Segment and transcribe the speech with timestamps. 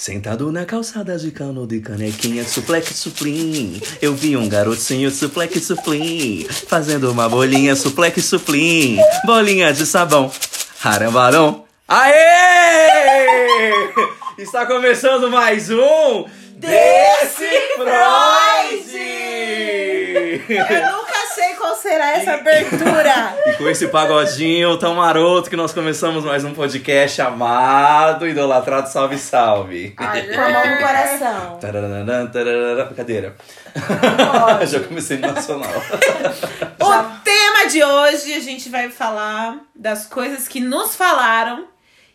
[0.00, 3.82] Sentado na calçada de cano de canequinha, suplex suplim.
[4.00, 6.46] Eu vi um garotinho, suplex suplim.
[6.68, 8.96] Fazendo uma bolinha, suplex suplim.
[9.24, 10.30] Bolinha de sabão,
[10.84, 11.64] harambarão.
[11.88, 12.14] Aê!
[14.38, 18.98] Está começando mais um Desse Freud!
[20.48, 23.36] Eu nunca sei qual será essa abertura.
[23.46, 29.16] E com esse pagodinho tão maroto que nós começamos mais um podcast amado, idolatrado, salve,
[29.16, 29.90] salve.
[29.90, 31.58] Com a mão no coração.
[31.60, 32.84] Tarararã, tarararã.
[32.86, 33.36] Brincadeira.
[34.66, 35.70] Já comecei no nacional.
[36.80, 41.66] O tema de hoje a gente vai falar das coisas que nos falaram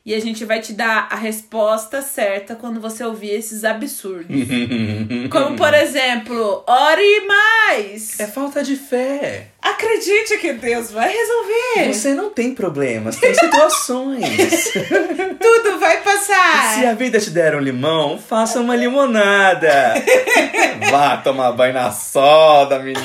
[0.05, 4.27] e a gente vai te dar a resposta certa quando você ouvir esses absurdos.
[5.31, 8.19] Como, por exemplo, ore mais.
[8.19, 9.52] É falta de fé.
[9.63, 11.93] Acredite que Deus vai resolver.
[11.93, 14.71] Você não tem problemas, tem situações.
[15.39, 16.73] Tudo vai passar.
[16.75, 19.93] Se a vida te der um limão, faça uma limonada.
[20.91, 22.99] Vá tomar banho na soda, menino.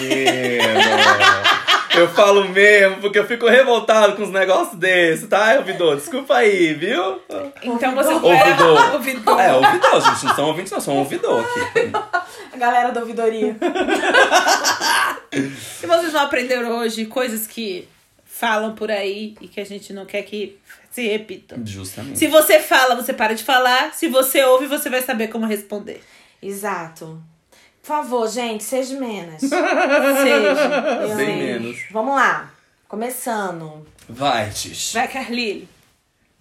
[1.95, 5.97] Eu falo mesmo, porque eu fico revoltado com os negócios desses, tá, ouvidor?
[5.97, 7.21] Desculpa aí, viu?
[7.63, 8.95] Então você Ouvidor.
[8.95, 9.41] ouvidor.
[9.41, 10.25] É, ouvidor, gente.
[10.27, 10.81] Não são ouvintes, não.
[10.81, 11.91] São ouvidor aqui.
[12.53, 13.57] A galera da ouvidoria.
[15.33, 17.87] E vocês vão aprender hoje coisas que
[18.25, 20.59] falam por aí e que a gente não quer que
[20.91, 21.59] se repitam.
[21.65, 22.19] Justamente.
[22.19, 23.95] Se você fala, você para de falar.
[23.95, 26.03] Se você ouve, você vai saber como responder.
[26.43, 27.23] Exato.
[27.83, 29.41] Por favor, gente, seja menos.
[29.49, 31.17] Seja.
[31.17, 31.79] Bem menos.
[31.91, 32.53] Vamos lá.
[32.87, 33.87] Começando.
[34.09, 34.93] Vai, Tish.
[34.93, 35.69] Vai, Carlile.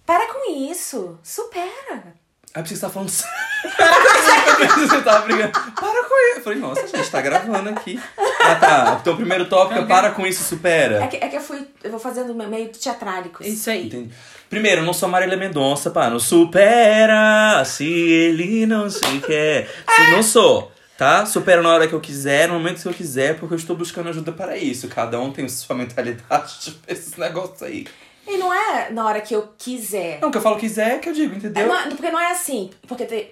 [0.04, 1.18] Para com isso.
[1.22, 2.14] Supera.
[2.54, 3.34] Aí você tá falando sério.
[4.88, 5.52] você tava brigando.
[5.52, 6.38] Para com isso.
[6.38, 8.00] Eu falei, nossa, a gente tá gravando aqui.
[8.40, 8.96] Ah, tá.
[8.98, 11.04] O teu primeiro tópico é para com isso, supera.
[11.04, 11.66] É que, é que eu fui.
[11.84, 13.46] Eu vou fazendo meio teatrálicos.
[13.46, 13.86] Isso aí.
[13.86, 14.10] Entendi.
[14.48, 16.08] Primeiro, eu não sou Marília Mendonça, pá.
[16.08, 19.68] Não supera se ele não se quer.
[19.94, 21.26] Se não sou, tá?
[21.26, 24.08] Supera na hora que eu quiser, no momento que eu quiser, porque eu estou buscando
[24.08, 24.88] ajuda para isso.
[24.88, 27.86] Cada um tem sua mentalidade esses negócios aí.
[28.28, 30.20] E não é na hora que eu quiser.
[30.20, 31.66] Não, o que eu falo quiser é que eu digo, É, entendeu?
[31.66, 32.70] não é- porque não é assim.
[32.86, 33.28] Porque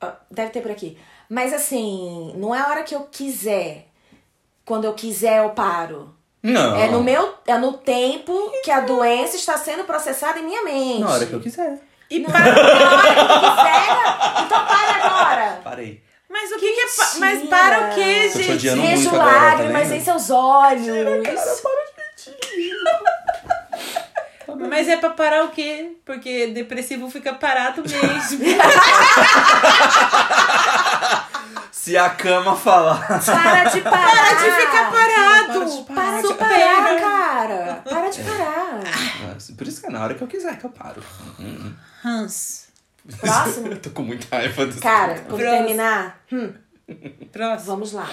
[0.00, 0.96] ah, deve ter por aqui.
[1.28, 3.88] Mas assim, não é a hora que eu quiser.
[4.64, 6.14] Quando eu quiser, eu paro.
[6.42, 6.76] Não.
[6.76, 7.34] É no meu.
[7.46, 11.00] É no tempo que a doença está sendo processada em minha mente.
[11.00, 11.78] Na hora que eu quiser.
[12.10, 12.44] E Não, para...
[12.44, 15.60] na hora que tu quiser, então para agora.
[15.64, 16.02] Parei.
[16.30, 16.86] Mas o que, que é.
[17.18, 18.52] Mas para o que, Tô te gente?
[18.52, 19.96] odiando Vejo muito agora, tá lágrimas vendo?
[19.96, 20.30] em seus
[24.68, 25.96] Mas é pra parar o quê?
[26.04, 28.38] Porque depressivo fica parado mesmo.
[31.72, 33.06] Se a cama falar.
[33.24, 34.34] Para de parar.
[34.34, 35.84] Para de ficar parado.
[35.84, 36.48] Para de Supera.
[36.48, 37.82] parar, cara.
[37.88, 38.80] Para de parar.
[39.56, 41.02] Por isso que é na hora que eu quiser que eu paro.
[42.04, 42.68] Hans.
[43.20, 43.68] Próximo.
[43.72, 45.50] Eu tô com muita raiva desse Cara, quando Próximo.
[45.50, 46.52] terminar, hum,
[47.32, 47.70] Próximo.
[47.70, 48.06] vamos lá.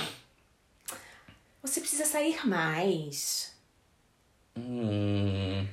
[1.61, 3.53] Você precisa sair mais.
[4.57, 5.67] Hum.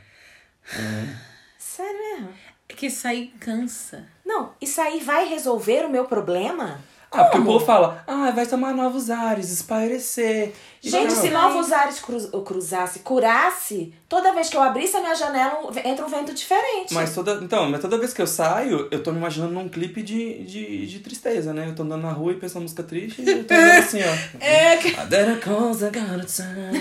[1.59, 2.29] Sério mesmo?
[2.69, 4.05] É que sair cansa.
[4.25, 6.81] Não, isso aí vai resolver o meu problema?
[7.13, 10.55] Ah, porque o povo fala, ah, vai tomar novos ares, espairecer.
[10.81, 15.61] Gente, se novos ares cruz, cruzasse, curasse, toda vez que eu abrisse a minha janela,
[15.85, 16.95] entra um vento diferente.
[16.95, 20.03] Mas toda, então, mas toda vez que eu saio, eu tô me imaginando num clipe
[20.03, 21.69] de, de, de tristeza, né?
[21.69, 24.39] Eu tô andando na rua e pensando música triste e eu tô andando assim, ó.
[24.41, 24.89] É que.
[24.89, 26.73] I better cause I gotta turn.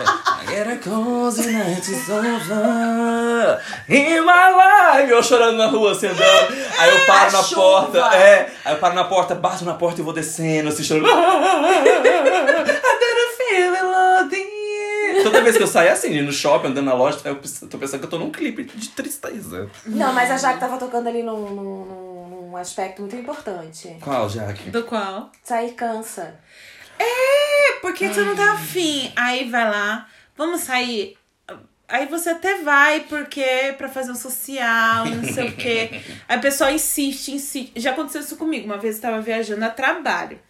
[0.00, 3.60] I get a cozy night is over.
[3.88, 5.10] In my life.
[5.10, 6.54] Eu chorando na rua, assim, andando.
[6.78, 7.62] Aí eu paro A na chuva.
[7.62, 7.98] porta.
[8.16, 8.52] É.
[8.64, 11.08] Aí eu paro na porta, bato na porta e vou descendo, assim, chorando.
[15.22, 17.36] Toda vez que eu saio assim, no shopping, andando na loja, eu
[17.68, 19.68] tô pensando que eu tô num clipe de tristeza.
[19.86, 23.96] Não, mas a Jaque tava tocando ali num, num, num aspecto muito importante.
[24.00, 24.70] Qual, Jaque?
[24.70, 25.30] Do qual?
[25.44, 26.34] Sair cansa.
[26.98, 27.04] É,
[27.82, 29.12] porque você não tá afim.
[29.14, 31.18] Aí vai lá, vamos sair.
[31.88, 36.00] Aí você até vai, porque pra fazer um social, não sei o quê.
[36.26, 37.72] Aí o pessoal insiste, insiste.
[37.76, 38.64] Já aconteceu isso comigo.
[38.64, 40.40] Uma vez eu tava viajando a trabalho.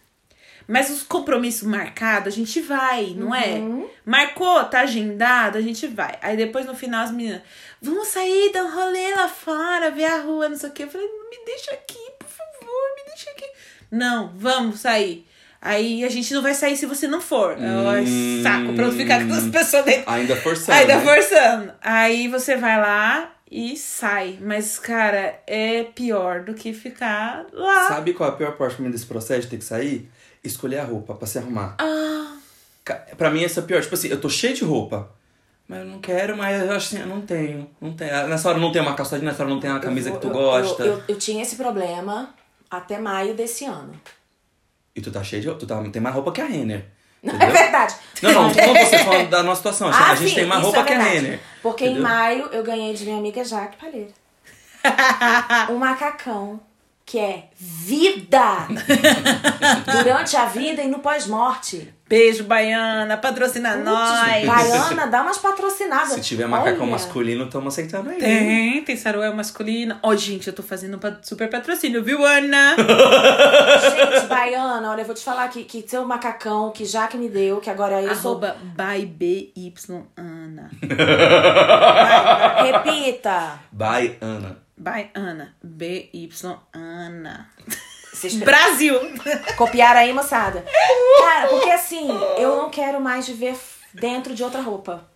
[0.65, 3.59] Mas os compromissos marcados, a gente vai, não é?
[4.05, 6.17] Marcou, tá agendado, a gente vai.
[6.21, 7.41] Aí depois no final as meninas,
[7.81, 10.83] vamos sair, dar um rolê lá fora, ver a rua, não sei o quê.
[10.83, 13.45] Eu falei, me deixa aqui, por favor, me deixa aqui.
[13.91, 15.27] Não, vamos sair.
[15.65, 17.55] Aí a gente não vai sair se você não for.
[17.57, 18.05] Eu, ai,
[18.43, 20.11] saco, pra eu ficar com as pessoas dentro.
[20.11, 20.77] Ainda forçando.
[20.77, 20.99] Tá né?
[21.01, 21.71] forçando.
[21.81, 24.37] Aí você vai lá e sai.
[24.41, 27.87] Mas, cara, é pior do que ficar lá.
[27.87, 30.11] Sabe qual é a pior parte pra mim desse processo de ter que sair?
[30.43, 31.77] Escolher a roupa pra se arrumar.
[31.79, 32.35] Ah,
[33.17, 33.81] Pra mim, essa é a pior.
[33.81, 35.09] Tipo assim, eu tô cheio de roupa.
[35.65, 37.69] Mas eu não quero, mas eu acho assim, eu não tenho.
[37.79, 38.27] Não tenho.
[38.27, 40.19] Nessa hora não tem uma calça jeans, nessa hora não tem uma camisa Eu que
[40.19, 40.83] tu eu- gosta.
[40.83, 42.33] Eu, eu, eu tinha esse problema
[42.69, 43.93] até maio desse ano.
[44.95, 45.59] E tu tá cheio de.
[45.59, 46.85] Tu tá, tem mais roupa que a Renner.
[47.21, 47.95] Não é verdade.
[48.21, 49.89] Não, não, falando você falando da nossa situação.
[49.89, 51.01] Ah, a gente sim, tem mais roupa é que a.
[51.01, 51.39] Renner.
[51.61, 52.09] Porque em entendeu?
[52.09, 54.11] maio eu ganhei de minha amiga Jaque Palheira.
[55.71, 56.59] um macacão
[57.05, 58.67] que é vida
[59.91, 61.93] durante a vida e no pós-morte.
[62.07, 63.17] Beijo, Baiana.
[63.17, 64.45] Patrocina nós.
[64.45, 66.13] Baiana, dá umas patrocinadas.
[66.13, 68.19] Se tiver macacão Olha, masculino, tamo aceitando aí.
[68.19, 69.99] Tem, tem saruel masculina.
[70.03, 72.75] Ó, gente, eu tô fazendo um super patrocínio, viu, Ana?
[72.75, 77.59] Gente, Baiana, olha, eu vou te falar que, que seu macacão, que Jaque me deu,
[77.59, 78.33] que agora eu sou.
[78.33, 79.73] Arroba by BY
[80.15, 80.69] Ana.
[82.63, 83.59] Repita.
[83.71, 84.63] Bye, Ana.
[84.83, 85.55] By Ana.
[85.63, 86.29] BY
[86.73, 87.49] Ana.
[88.43, 88.99] Brasil!
[89.57, 90.63] copiaram aí, moçada.
[91.19, 93.55] Cara, porque assim, eu não quero mais viver
[93.93, 95.09] dentro de outra roupa.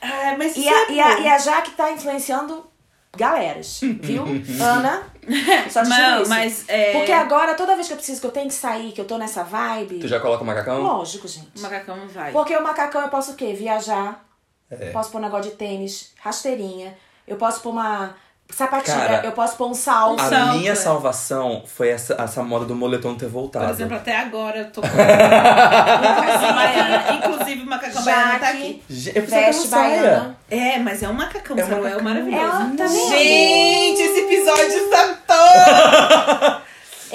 [0.00, 2.70] Ah, mas E a, e a, e a Jaque tá influenciando
[3.16, 4.24] galeras, viu?
[4.62, 5.02] Ana,
[5.70, 6.28] só te Não, isso.
[6.30, 6.92] mas é.
[6.92, 9.16] Porque agora, toda vez que eu preciso, que eu tenho que sair, que eu tô
[9.16, 10.00] nessa vibe...
[10.00, 10.82] Tu já coloca o macacão?
[10.82, 11.58] Lógico, gente.
[11.58, 12.30] O macacão vai.
[12.32, 13.54] Porque o macacão eu posso o quê?
[13.54, 14.22] Viajar,
[14.70, 14.90] É.
[14.90, 18.14] posso pôr um negócio de tênis, rasteirinha, eu posso pôr uma
[18.50, 20.20] sapatilha, Cara, eu posso pôr um salto.
[20.20, 20.74] A salto, minha é.
[20.74, 23.70] salvação foi essa, essa moda do moletom ter Por voltado.
[23.70, 24.88] exemplo, até agora eu tô com.
[24.88, 27.12] macacão baiana.
[27.12, 28.82] Inclusive, o macacão baiana tá aqui.
[29.14, 30.00] Eu saia.
[30.00, 30.38] baiana.
[30.50, 32.02] É, mas é um macacão, É um macacão.
[32.02, 32.44] maravilhoso.
[32.46, 36.63] É também é Gente, esse episódio está todo.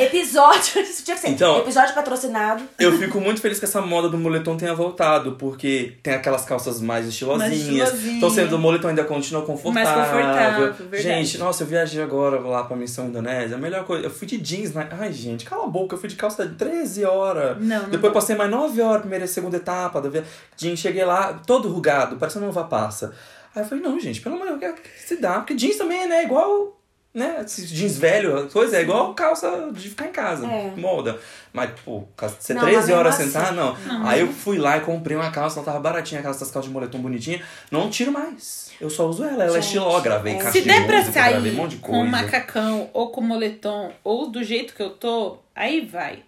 [0.04, 1.30] Episódio, isso tinha que ser.
[1.30, 2.63] Então- Episódio patrocinado.
[2.80, 6.80] Eu fico muito feliz que essa moda do moletom tenha voltado, porque tem aquelas calças
[6.81, 7.54] mais estilosinhas.
[7.90, 8.18] estilosinha.
[8.18, 9.96] Então sendo o moletom ainda continua confortável.
[9.98, 11.01] Mais confortável, verdade.
[11.04, 13.56] Gente, nossa, eu viajei agora lá pra missão Indonésia.
[13.56, 14.88] A melhor coisa, eu fui de jeans, né?
[14.92, 17.57] Ai, gente, cala a boca, eu fui de calça de 13 horas.
[17.60, 20.30] Não, não Depois passei mais 9 horas, primeira e segunda etapa da viagem.
[20.56, 23.13] Jeans, cheguei lá, todo rugado, parecendo uma uva passa.
[23.56, 24.75] Aí eu falei, não, gente, pelo amor de Deus,
[25.06, 25.34] se dá.
[25.40, 26.79] Porque jeans também, né, igual
[27.14, 27.44] né?
[27.48, 30.72] Jeans velho, coisa, é igual calça de ficar em casa, É.
[30.76, 31.20] molda.
[31.52, 33.56] Mas, pô, Não, 13 mas horas mesmo sentar, assim.
[33.56, 34.08] não.
[34.08, 37.00] Aí eu fui lá e comprei uma calça, ela tava baratinha, aquelas calças de moletom
[37.00, 37.44] bonitinha.
[37.72, 38.72] Não tiro mais.
[38.80, 40.52] Eu só uso ela, ela é Gente, estiló, gravei é.
[40.52, 42.06] Se de der pra gravei sair um monte de com coisa.
[42.06, 46.24] macacão ou com moletom ou do jeito que eu tô, aí vai.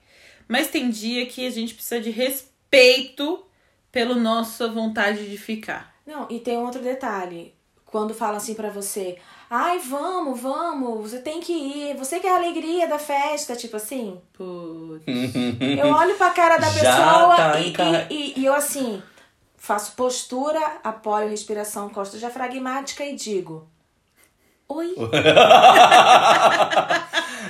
[0.47, 3.43] Mas tem dia que a gente precisa de respeito
[3.91, 5.93] pela nossa vontade de ficar.
[6.05, 7.53] Não, e tem um outro detalhe.
[7.85, 9.17] Quando falam assim pra você,
[9.53, 14.17] ai, vamos, vamos, você tem que ir, você quer a alegria da festa, tipo assim.
[14.33, 15.03] Putz.
[15.77, 17.73] Eu olho pra cara da pessoa tá e,
[18.09, 19.03] e, e- e eu assim,
[19.57, 23.67] faço postura, apoio respiração costa diafragmática e digo.
[24.69, 24.95] Oi.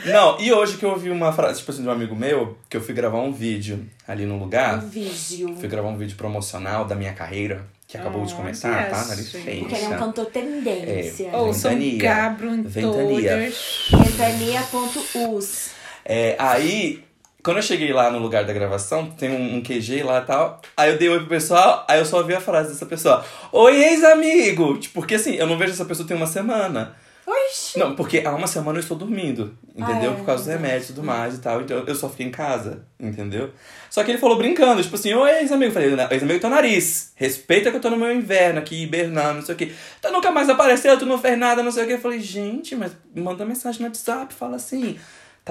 [0.06, 2.76] Não, e hoje que eu ouvi uma frase, tipo assim, de um amigo meu, que
[2.76, 4.80] eu fui gravar um vídeo ali num lugar.
[4.80, 5.56] Um vídeo.
[5.58, 8.98] Fui gravar um vídeo promocional da minha carreira, que acabou de Ah, começar, tá?
[9.00, 9.42] yes, Nariz sim.
[9.42, 9.60] fecha.
[9.60, 11.28] Porque ele é um cantor tendência.
[11.28, 11.36] É.
[11.38, 11.98] Ouçam Ventania.
[12.00, 13.52] Gabro Ventania.
[13.92, 15.72] Ventania.us.
[16.06, 17.04] É, aí,
[17.44, 20.62] quando eu cheguei lá no lugar da gravação, tem um, um QG lá e tal.
[20.78, 23.76] Aí eu dei oi pro pessoal, aí eu só ouvi a frase dessa pessoa: Oi,
[23.84, 24.78] ex-amigo!
[24.78, 26.96] Tipo, porque assim, eu não vejo essa pessoa tem uma semana.
[27.26, 27.78] Oxi.
[27.78, 30.12] Não, porque há uma semana eu estou dormindo, entendeu?
[30.12, 31.62] Ah, é, Por causa dos remédios e tudo mais e tal.
[31.62, 33.52] Então eu só fiquei em casa, entendeu?
[33.90, 35.72] Só que ele falou brincando, tipo assim, oi, ex-amigo.
[35.72, 37.12] Falei, ex-amigo, teu nariz.
[37.16, 39.72] Respeita que eu tô no meu inverno aqui, hibernando, não sei o quê.
[40.02, 41.94] Tu nunca mais apareceu, tu não fez nada, não sei o quê.
[41.94, 44.98] Eu falei, gente, mas manda mensagem no WhatsApp, fala assim.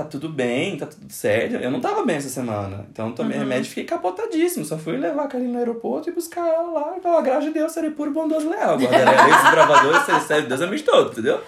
[0.01, 1.57] Tá tudo bem, tá tudo certo.
[1.57, 2.87] Eu não tava bem essa semana.
[2.91, 4.65] Então tomei remédio e fiquei capotadíssimo.
[4.65, 6.95] Só fui levar a Karine no aeroporto e buscar ela lá.
[6.97, 8.79] E falar, graças a Deus, serei puro, bondoso, leal.
[8.79, 11.43] Guardarei a lei dos bravadores, serei sério, Deus amigos todos, entendeu?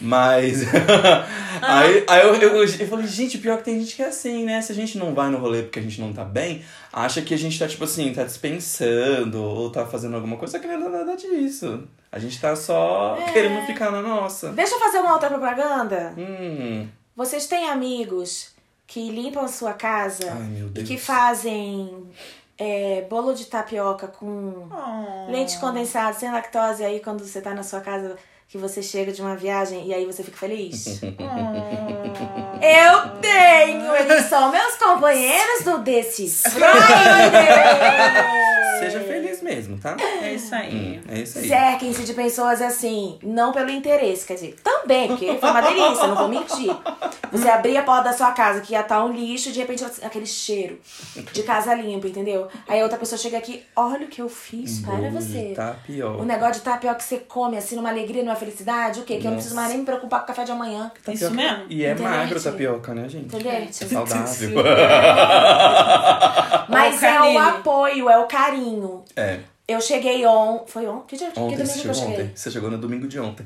[0.00, 0.62] Mas.
[1.60, 4.62] aí aí eu, eu, eu falei, gente, pior que tem gente que é assim, né?
[4.62, 7.34] Se a gente não vai no rolê porque a gente não tá bem, acha que
[7.34, 10.88] a gente tá, tipo assim, tá dispensando ou tá fazendo alguma coisa, que não é
[10.88, 11.82] nada disso.
[12.10, 14.50] A gente tá só querendo ficar na nossa.
[14.52, 16.14] Deixa eu fazer uma outra propaganda.
[16.16, 16.86] Hum.
[17.16, 18.52] Vocês têm amigos
[18.86, 22.10] que limpam a sua casa Ai, e que fazem
[22.58, 25.30] é, bolo de tapioca com Oh.
[25.30, 28.16] leite condensado, sem lactose, aí quando você tá na sua casa,
[28.48, 31.00] que você chega de uma viagem e aí você fica feliz?
[32.62, 33.94] Eu tenho!
[33.96, 37.30] Eles são meus companheiros do This Friday!
[38.80, 39.11] Seja feliz
[39.54, 39.96] mesmo, tá?
[40.22, 41.00] É isso aí.
[41.04, 41.48] Hum, é isso aí.
[41.48, 46.16] Cerquem-se de pessoas assim, não pelo interesse, quer dizer, também, porque foi uma delícia, não
[46.16, 46.74] vou mentir.
[47.30, 49.84] Você abrir a porta da sua casa, que ia estar um lixo, e de repente
[50.02, 50.78] aquele cheiro
[51.32, 52.48] de casa limpa, entendeu?
[52.68, 55.52] Aí a outra pessoa chega aqui, olha o que eu fiz para você.
[55.54, 56.22] tapioca.
[56.22, 59.16] O negócio de tapioca que você come, assim, numa alegria, numa felicidade, o quê?
[59.16, 60.90] Que eu não preciso mais nem me preocupar com o café de amanhã.
[61.08, 61.64] Isso mesmo.
[61.68, 63.26] E é Entendeu, magro tapioca, né, gente?
[63.26, 63.52] Entendeu?
[63.52, 64.52] É saudável.
[66.68, 69.04] Mas é o apoio, é o carinho.
[69.16, 69.40] é.
[69.68, 70.64] Eu cheguei on.
[70.66, 71.00] Foi on?
[71.02, 71.30] Que dia?
[71.30, 72.14] que Ontem, domingo você que eu cheguei?
[72.14, 72.32] ontem.
[72.34, 73.44] Você chegou no domingo de ontem.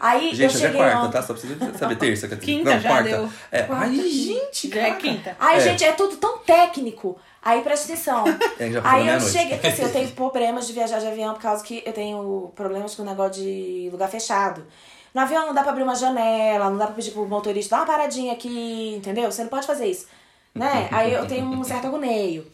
[0.00, 1.12] Aí Gente, eu hoje é cheguei quarta, ontem.
[1.12, 1.22] tá?
[1.22, 2.28] Só precisa saber terça.
[2.28, 2.46] quer dizer.
[2.46, 3.08] Quinta, Não, já quarta.
[3.10, 3.30] deu.
[3.52, 3.62] É.
[3.62, 3.86] Quarta.
[3.86, 4.94] Ai, gente, é cara.
[4.96, 5.36] quinta.
[5.38, 5.60] Ai, É.
[5.60, 7.16] gente, é tudo tão técnico.
[7.42, 8.24] Aí presta atenção.
[8.58, 11.62] É, Aí eu cheguei, porque assim, eu tenho problemas de viajar de avião por causa
[11.62, 14.66] que eu tenho problemas com o negócio de lugar fechado.
[15.14, 17.82] No avião não dá pra abrir uma janela, não dá pra pedir pro motorista, dá
[17.82, 19.30] uma paradinha aqui, entendeu?
[19.30, 20.06] Você não pode fazer isso.
[20.54, 20.88] Né?
[20.90, 22.46] Aí eu tenho um certo agoneio.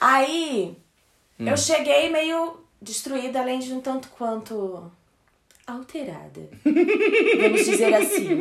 [0.00, 0.76] Aí
[1.38, 1.48] Hum.
[1.48, 4.90] eu cheguei meio destruída, além de um tanto quanto
[5.66, 6.48] alterada.
[6.64, 8.40] Vamos dizer assim.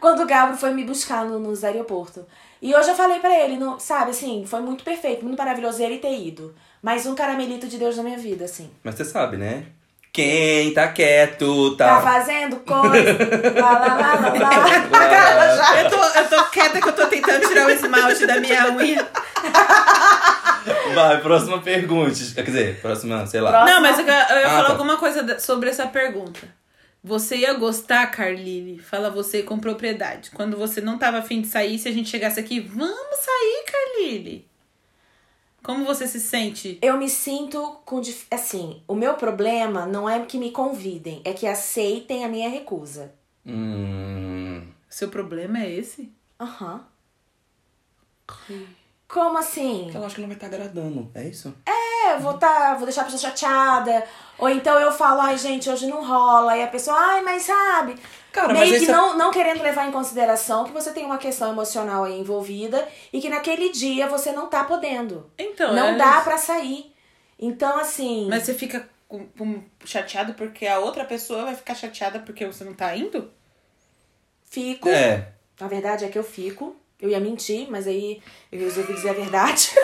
[0.00, 2.24] Quando o Gabro foi me buscar no, nos aeroportos.
[2.62, 5.98] E hoje eu falei pra ele, não, sabe, assim, foi muito perfeito, muito maravilhoso ele
[5.98, 6.54] ter ido.
[6.82, 8.70] Mais um caramelito de Deus na minha vida, assim.
[8.82, 9.66] Mas você sabe, né?
[10.12, 12.02] Quem tá quieto Tá tá.
[12.02, 13.16] fazendo coisa.
[13.60, 15.82] lá, lá, lá, lá, lá.
[15.82, 19.08] Eu tô, eu tô quieta que eu tô tentando tirar o esmalte da minha unha.
[20.94, 22.12] Vai, próxima pergunta.
[22.34, 23.50] Quer dizer, próxima, sei lá.
[23.50, 23.74] Próxima.
[23.74, 24.72] Não, mas eu, ia- eu ia Ah, falar tá.
[24.72, 26.40] alguma coisa sobre essa pergunta.
[27.02, 28.78] Você ia gostar, Carline?
[28.78, 30.30] Fala você com propriedade.
[30.34, 34.49] Quando você não tava afim de sair, se a gente chegasse aqui, vamos sair, Carline.
[35.62, 36.78] Como você se sente?
[36.80, 38.00] Eu me sinto com.
[38.00, 42.48] dif- Assim, o meu problema não é que me convidem, é que aceitem a minha
[42.48, 43.12] recusa.
[43.46, 44.66] Hum.
[44.88, 46.10] Seu problema é esse?
[46.40, 46.84] Aham.
[49.08, 49.90] Como assim?
[49.92, 51.10] Eu acho que não vai estar agradando.
[51.14, 51.52] É isso?
[51.66, 54.04] É, eu vou, tá, vou deixar a pessoa chateada.
[54.38, 56.56] Ou então eu falo, ai, gente, hoje não rola.
[56.56, 57.96] E a pessoa, ai, mas sabe?
[58.32, 61.18] Cara, Meio mas que é- não, não querendo levar em consideração que você tem uma
[61.18, 65.30] questão emocional aí envolvida e que naquele dia você não tá podendo.
[65.38, 66.24] Então, não é dá isso.
[66.24, 66.94] pra sair.
[67.38, 68.28] Então, assim.
[68.28, 72.62] Mas você fica com- com- chateado porque a outra pessoa vai ficar chateada porque você
[72.62, 73.30] não tá indo?
[74.44, 74.88] Fico.
[74.88, 75.28] É.
[75.60, 76.76] A verdade é que eu fico.
[77.00, 78.20] Eu ia mentir, mas aí
[78.52, 79.70] eu resolvi dizer a verdade.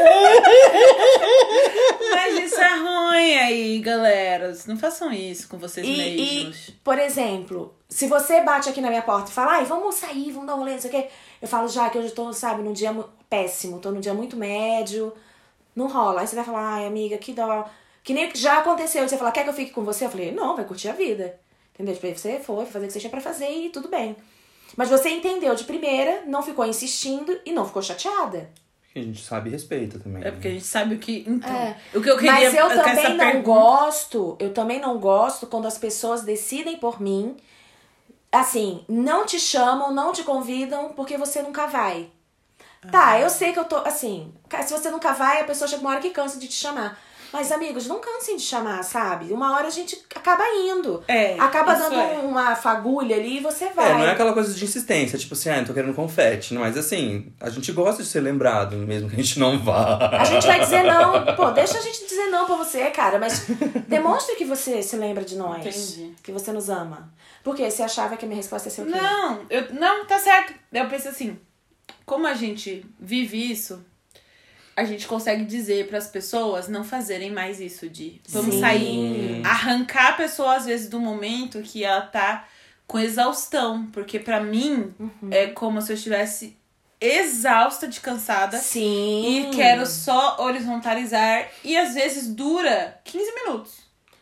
[2.10, 4.52] Mas isso é ruim aí, galera.
[4.66, 6.68] Não façam isso com vocês E, mesmos.
[6.68, 10.30] e, por exemplo, se você bate aqui na minha porta e fala, ai, vamos sair,
[10.32, 11.08] vamos dar um rolê, não sei o quê.
[11.40, 12.94] Eu falo, já que hoje eu tô, sabe, num dia
[13.28, 15.12] péssimo, tô num dia muito médio.
[15.74, 16.20] Não rola.
[16.20, 17.68] Aí você vai falar, ai, amiga, que dó.
[18.02, 19.06] Que nem já aconteceu.
[19.08, 20.04] Você fala, quer que eu fique com você?
[20.06, 21.38] Eu falei, não, vai curtir a vida.
[21.74, 21.94] Entendeu?
[21.94, 24.16] Tipo, você foi, foi fazer o que você tinha pra fazer e tudo bem.
[24.76, 28.50] Mas você entendeu de primeira, não ficou insistindo e não ficou chateada.
[28.94, 30.24] A gente sabe e respeita também.
[30.24, 31.22] É porque a gente sabe o que.
[31.28, 31.76] Então, É.
[31.94, 35.66] o que eu queria Mas eu também não pergunta- gosto, eu também não gosto quando
[35.66, 37.36] as pessoas decidem por mim,
[38.32, 42.10] assim, não te chamam, não te convidam porque você nunca vai.
[42.90, 44.32] Tá, eu sei que eu tô, assim,
[44.64, 46.98] se você nunca vai, a pessoa chega uma hora que cansa de te chamar.
[47.32, 49.32] Mas, amigos, não cansem de chamar, sabe?
[49.32, 51.02] Uma hora a gente acaba indo.
[51.08, 52.18] É, acaba dando é.
[52.18, 53.90] uma fagulha ali e você vai.
[53.90, 56.54] É, não é aquela coisa de insistência, tipo assim, ah, eu tô querendo confete.
[56.54, 59.98] não, Mas assim, a gente gosta de ser lembrado, mesmo que a gente não vá.
[60.12, 61.24] A gente vai dizer não.
[61.36, 63.18] Pô, deixa a gente dizer não pra você, cara.
[63.18, 63.46] Mas
[63.86, 65.66] demonstre que você se lembra de nós.
[65.66, 66.14] Entendi.
[66.22, 67.10] Que você nos ama.
[67.42, 67.70] Por quê?
[67.70, 68.92] Você achava que a minha resposta ia ser o quê?
[68.92, 70.54] Não, eu, não, tá certo.
[70.72, 71.38] Eu penso assim,
[72.04, 73.84] como a gente vive isso,
[74.76, 78.60] a gente consegue dizer pras pessoas não fazerem mais isso de vamos Sim.
[78.60, 82.46] sair, arrancar a pessoa às vezes do momento que ela tá
[82.86, 85.28] com exaustão, porque pra mim Uhum.
[85.30, 86.56] é como se eu estivesse
[87.00, 89.48] exausta de cansada Sim.
[89.50, 93.74] e quero só horizontalizar e às vezes dura 15 minutos.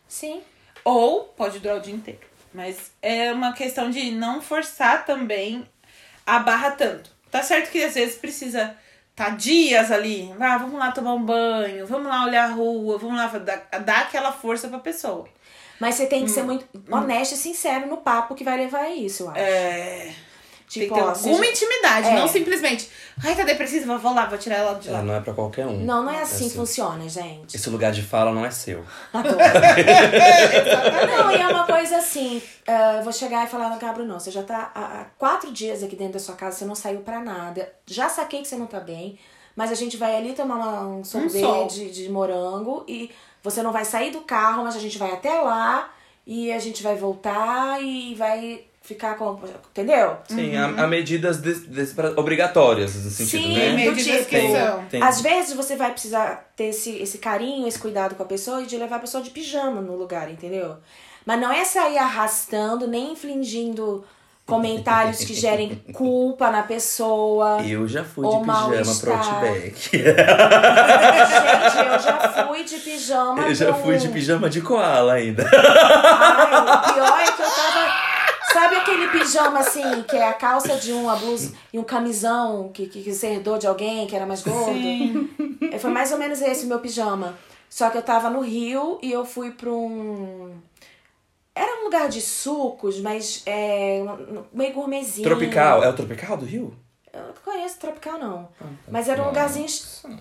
[0.08, 0.40] Sim.
[0.84, 2.20] Ou pode durar o dia inteiro.
[2.52, 5.64] Mas é uma questão de não forçar também
[6.26, 7.10] a barra tanto.
[7.30, 8.76] Tá certo que às vezes precisa
[9.14, 10.32] tá dias ali.
[10.40, 14.00] Ah, vamos lá tomar um banho, vamos lá olhar a rua, vamos lá dar, dar
[14.02, 15.26] aquela força pra pessoa.
[15.80, 16.34] Mas você tem que Hum.
[16.34, 19.38] ser muito honesto e sincero no papo que vai levar a isso, eu acho.
[19.40, 20.14] É.
[20.72, 22.14] Tem Tipo, que ter ó, alguma seja- intimidade, É.
[22.14, 22.88] não simplesmente.
[23.22, 25.02] Ai, tá depressiva, vou lá, vou tirar ela de É, lá.
[25.02, 25.84] não é pra qualquer um.
[25.84, 27.54] Não, não é assim que Esse- funciona, gente.
[27.56, 28.82] Esse lugar de fala não é seu.
[29.12, 29.36] Adoro.
[31.06, 34.30] não, e é uma coisa assim, ah, vou chegar e falar, não, Gabriel, não, você
[34.30, 37.20] já tá há, há quatro dias aqui dentro da sua casa, você não saiu pra
[37.20, 37.70] nada.
[37.86, 39.18] Já saquei que você não tá bem,
[39.54, 41.20] mas a gente vai ali tomar uma- um sol.
[41.28, 43.10] sorvete de, de morango e
[43.42, 45.90] você não vai sair do carro, mas a gente vai até lá
[46.26, 49.38] e a gente vai voltar e vai ficar com...
[49.70, 50.18] Entendeu?
[50.28, 53.72] Sim, há, há medidas des- des- obrigatórias nesse sentido, Sim, né?
[53.72, 54.84] Medidas que são.
[54.90, 58.60] Tem- Às vezes você vai precisar ter esse, esse carinho, esse cuidado com a pessoa
[58.62, 60.76] e de levar a pessoa de pijama no lugar, entendeu?
[61.24, 64.04] Mas não é sair arrastando, nem infligindo
[64.44, 67.62] comentários que gerem culpa na pessoa.
[67.66, 69.14] Eu já fui O de pijama pro.
[69.14, 69.90] Outback.
[71.74, 73.42] Gente, eu já fui de pijama.
[73.42, 75.42] Eu já pro- fui de pijama de koala ainda.
[75.50, 78.03] Ai, o pior é que eu tava.
[78.54, 82.70] Sabe aquele pijama assim, que é a calça de um, a blusa e um camisão
[82.72, 84.78] que, que, que você herdou de alguém que era mais gordo?
[85.72, 87.36] É, Foi mais ou menos esse o meu pijama.
[87.68, 90.54] Só que eu tava no Rio e eu fui pra um.
[91.52, 94.04] Era um lugar de sucos, mas é,
[94.52, 95.26] meio gourmetzinho.
[95.26, 95.82] Tropical.
[95.82, 96.72] É o tropical do Rio?
[97.14, 98.48] Eu não conheço tropical, não.
[98.58, 98.66] tá.
[98.88, 99.68] Mas era um lugarzinho,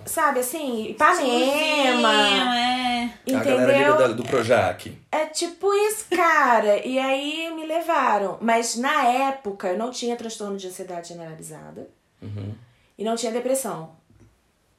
[0.05, 2.13] sabe, assim, Ipanema.
[2.13, 3.09] É.
[3.35, 3.97] A galera ali Entendeu?
[3.97, 4.95] da- do Projac.
[5.11, 6.85] É tipo isso, cara.
[6.85, 8.37] e aí me levaram.
[8.41, 11.89] Mas na época eu não tinha transtorno de ansiedade generalizada.
[12.97, 13.91] E não tinha depressão.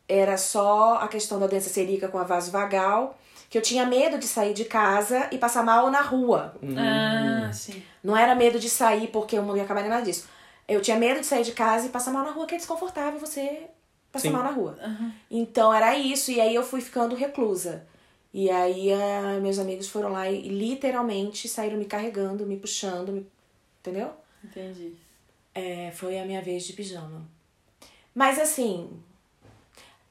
[0.08, 3.18] Era só a questão da doença celíaca com a vasovagal.
[3.50, 6.54] Que eu tinha medo de sair de casa e passar mal na rua.
[6.76, 7.82] Ah, sim.
[8.02, 10.26] Não era medo de sair porque eu não ia acabar nem nada disso.
[10.66, 13.20] Eu tinha medo de sair de casa e passar mal na rua, que é desconfortável
[13.20, 13.68] você
[14.10, 14.32] passar Sim.
[14.32, 14.78] mal na rua.
[15.30, 17.86] Então era isso, e aí eu fui ficando reclusa.
[18.32, 23.26] E aí ah, meus amigos foram lá e literalmente saíram me carregando, me puxando, me...
[23.80, 24.10] entendeu?
[24.42, 24.94] Entendi.
[25.54, 27.22] É, foi a minha vez de pijama.
[28.14, 28.90] Mas assim,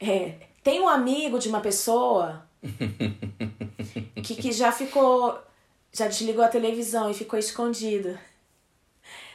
[0.00, 2.46] é, tem um amigo de uma pessoa
[4.22, 5.38] que, que já ficou.
[5.92, 8.18] Já desligou a televisão e ficou escondido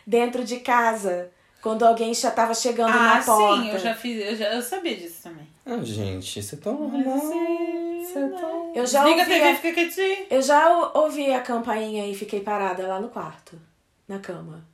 [0.10, 1.30] dentro de casa
[1.62, 3.62] quando alguém já tava chegando Ah, na porta.
[3.64, 5.48] sim, eu já fiz, eu, já, eu sabia disso também.
[5.66, 7.20] Ah, gente, você tá normal.
[7.20, 8.48] Você tá...
[8.74, 10.26] Eu já Liga a ouvi TV a- e fica quietinho.
[10.32, 13.60] Eu já ou- ouvi a campainha e fiquei parada lá no quarto,
[14.08, 14.66] na cama.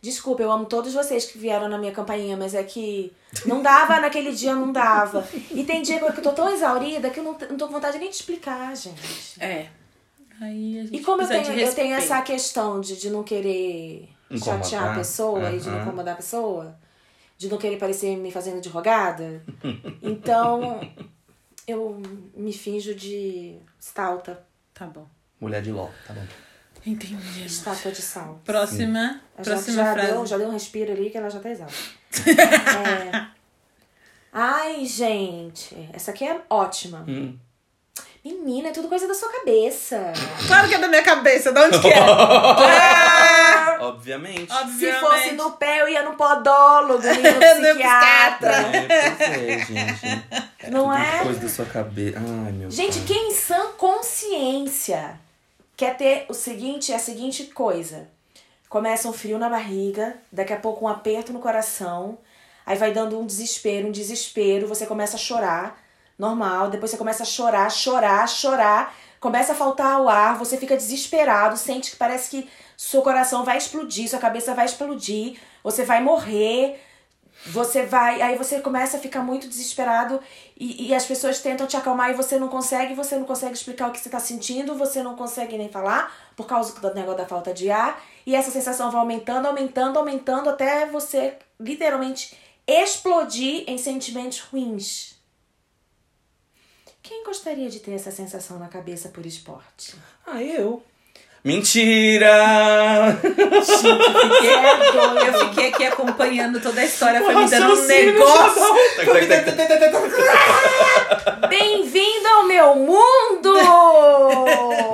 [0.00, 3.12] Desculpa, eu amo todos vocês que vieram na minha campainha, mas é que
[3.44, 5.26] não dava naquele dia, não dava.
[5.50, 7.98] E tem dia que eu tô tão exaurida que eu não, não tô com vontade
[7.98, 9.42] nem de explicar, gente.
[9.42, 9.66] É.
[10.40, 14.08] Aí a gente E como eu tenho, eu tenho essa questão de, de não querer
[14.30, 14.62] Incomodar.
[14.64, 16.78] chatear a pessoa e de não incomodar a pessoa,
[17.36, 19.42] de não querer parecer me fazendo de rogada,
[20.02, 20.80] então
[21.66, 22.00] eu
[22.36, 25.06] me finjo de stauta, Tá bom.
[25.40, 26.24] Mulher de LOL, tá bom.
[26.86, 27.44] Entendi.
[27.44, 28.40] estátua de sal.
[28.44, 30.12] Próxima, Já, próxima já frase.
[30.12, 31.76] deu, já deu um respiro ali que ela já tá exausta.
[32.24, 33.26] É.
[34.32, 37.04] Ai, gente, essa aqui é ótima.
[37.08, 37.36] Hum.
[38.34, 40.12] Menina, é tudo coisa da sua cabeça.
[40.46, 41.96] Claro que é da minha cabeça, de onde que é?
[43.60, 44.52] Ah, Obviamente.
[44.78, 48.52] Se fosse no pé, eu ia no podólogo, ia no No psiquiatra.
[48.52, 50.24] É, pois é, gente.
[50.70, 51.22] Não Tudo é?
[51.22, 52.18] Coisa da sua cabeça.
[52.18, 53.06] Ai, meu Gente, pai.
[53.06, 55.18] quem em sã consciência
[55.76, 58.08] quer ter o seguinte, a seguinte coisa.
[58.68, 62.18] Começa um frio na barriga, daqui a pouco um aperto no coração,
[62.66, 65.80] aí vai dando um desespero, um desespero, você começa a chorar,
[66.18, 70.76] normal, depois você começa a chorar, chorar, chorar, começa a faltar o ar, você fica
[70.76, 76.02] desesperado, sente que parece que seu coração vai explodir, sua cabeça vai explodir, você vai
[76.02, 76.80] morrer,
[77.46, 78.20] você vai.
[78.20, 80.20] Aí você começa a ficar muito desesperado
[80.56, 83.88] e, e as pessoas tentam te acalmar e você não consegue, você não consegue explicar
[83.88, 87.26] o que você tá sentindo, você não consegue nem falar por causa do negócio da
[87.26, 88.00] falta de ar.
[88.26, 95.17] E essa sensação vai aumentando, aumentando, aumentando até você literalmente explodir em sentimentos ruins.
[97.08, 99.94] Quem gostaria de ter essa sensação na cabeça por esporte?
[100.26, 100.82] Ah, eu.
[101.42, 102.26] Mentira!
[102.28, 103.12] É
[104.92, 105.18] doido.
[105.24, 108.62] Eu fiquei aqui acompanhando toda a história, foi me dando um negócio.
[111.48, 113.54] Bem-vindo ao meu mundo!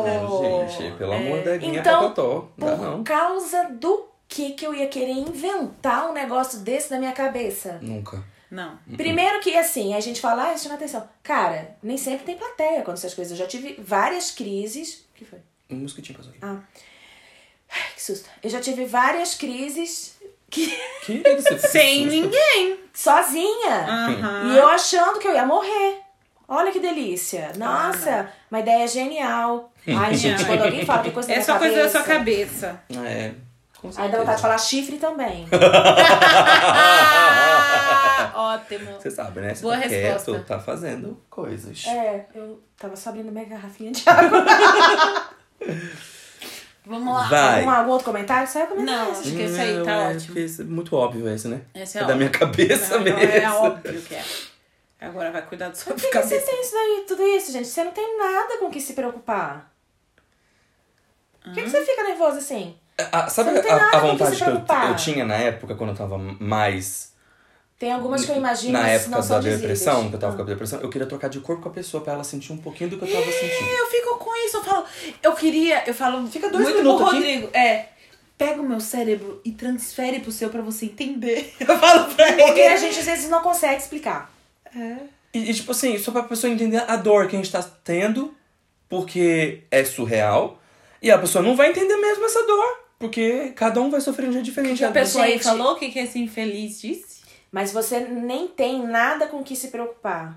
[0.06, 2.12] Não, gente, pelo amor da guinha Então,
[2.56, 3.02] Por não.
[3.02, 7.80] causa do que que eu ia querer inventar um negócio desse na minha cabeça?
[7.82, 8.22] Nunca.
[8.50, 8.78] Não.
[8.96, 11.08] Primeiro que, assim, a gente fala, ah, chama atenção.
[11.22, 13.32] Cara, nem sempre tem plateia quando essas coisas.
[13.32, 15.04] Eu já tive várias crises...
[15.12, 15.40] O que foi?
[15.70, 16.40] Um mosquitinho passou aqui.
[16.42, 16.58] Ah.
[17.70, 18.28] Ai, que susto.
[18.42, 20.16] Eu já tive várias crises
[20.50, 20.66] que...
[21.04, 21.58] Que isso?
[21.68, 22.78] Sem ninguém.
[22.92, 23.86] sozinha.
[23.88, 24.52] Aham.
[24.52, 26.04] E eu achando que eu ia morrer.
[26.46, 27.52] Olha que delícia.
[27.56, 29.72] Nossa, uma ideia genial.
[29.88, 33.08] Ai, gente, quando alguém fala que coisa da É só coisa da sua cabeça, cabeça.
[33.08, 33.32] É.
[33.80, 35.46] Com Aí dá vontade de falar chifre também.
[38.34, 38.92] Ótimo.
[39.00, 39.54] Você sabe, né?
[39.54, 40.32] Você Boa tá resposta.
[40.32, 41.84] quieto, tá fazendo coisas.
[41.86, 44.44] É, eu tava só abrindo minha garrafinha de água.
[46.86, 47.26] Vamos lá.
[47.28, 47.60] Vai.
[47.60, 48.46] Algum, algum outro comentário?
[48.46, 49.04] Saiu comentário.
[49.04, 50.38] Não, acho que esse aí tá é, ótimo.
[50.38, 51.62] esse é muito óbvio esse, né?
[51.74, 53.20] Esse é, É da minha cabeça Não, mesmo.
[53.20, 54.24] É óbvio que é.
[55.00, 57.68] Agora vai cuidar da sua Por que, que você tem isso daí, tudo isso, gente?
[57.68, 59.72] Você não tem nada com o que se preocupar.
[61.42, 62.76] Por que, que você fica nervoso assim?
[63.12, 65.90] Ah, sabe a, nada a que vontade se que eu, eu tinha na época, quando
[65.90, 67.13] eu tava mais.
[67.78, 70.36] Tem algumas que eu imagino, na época não são da depressão, que eu tava Ah.
[70.36, 72.56] com a depressão, eu queria trocar de corpo com a pessoa pra ela sentir um
[72.56, 73.68] pouquinho do que eu tava sentindo.
[73.70, 74.84] Eu fico com isso, eu falo.
[75.22, 76.26] Eu queria, eu falo.
[76.28, 77.16] Fica dois muito minutos aqui.
[77.16, 77.48] Rodrigo.
[77.52, 77.86] É.
[78.38, 81.54] Pega o meu cérebro e transfere pro seu pra você entender.
[81.60, 82.42] Eu falo pra ele.
[82.42, 84.28] Porque a gente às vezes não consegue explicar.
[85.32, 88.34] E, e, tipo assim, só pra pessoa entender a dor que a gente tá tendo,
[88.88, 90.60] porque é surreal,
[91.00, 94.30] e a pessoa não vai entender mesmo essa dor, porque cada um vai sofrer de
[94.30, 94.84] um jeito diferente.
[94.84, 97.13] A pessoa aí falou o que, que esse infeliz disse?
[97.54, 100.36] Mas você nem tem nada com que se preocupar.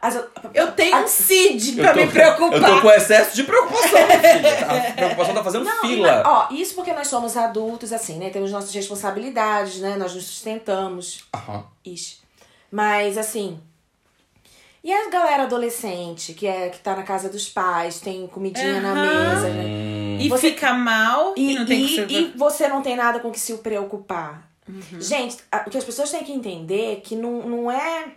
[0.00, 0.14] As-
[0.54, 2.52] Eu tenho a- um CID pra tô- me preocupar.
[2.70, 3.98] Eu tô com excesso de preocupação.
[3.98, 6.22] A preocupação tá fazendo Não, fila.
[6.24, 8.30] Ó, isso porque nós somos adultos, assim, né?
[8.30, 9.96] Temos nossas responsabilidades, né?
[9.96, 11.24] Nós nos sustentamos.
[11.34, 11.64] Aham.
[11.84, 12.18] Ixi.
[12.70, 13.60] Mas, assim.
[14.84, 18.92] E a galera adolescente, que é que tá na casa dos pais, tem comidinha na
[18.92, 19.34] Aham.
[19.34, 20.18] mesa, né?
[20.20, 22.10] E Você- fica mal e, E, não tem e- que ser.
[22.10, 24.50] e você não tem nada com que se preocupar.
[24.68, 25.00] Uhum.
[25.00, 28.12] Gente, o que as pessoas têm que entender é que não, não é.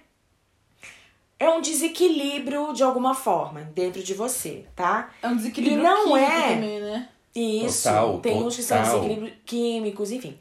[1.37, 5.09] É um desequilíbrio de alguma forma dentro de você, tá?
[5.21, 7.09] É um desequilíbrio E não químico é- também, né?
[7.35, 7.83] Isso.
[7.83, 8.93] Total, tem uns que são total.
[9.01, 10.37] desequilíbrios químicos, enfim.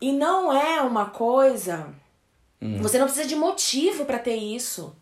[0.00, 1.88] E não é uma coisa.
[2.62, 2.78] Hum.
[2.80, 4.94] Você não precisa de motivo pra ter isso.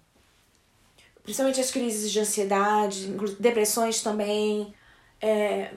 [1.28, 3.06] Principalmente as crises de ansiedade,
[3.38, 4.72] depressões também.
[5.20, 5.72] É,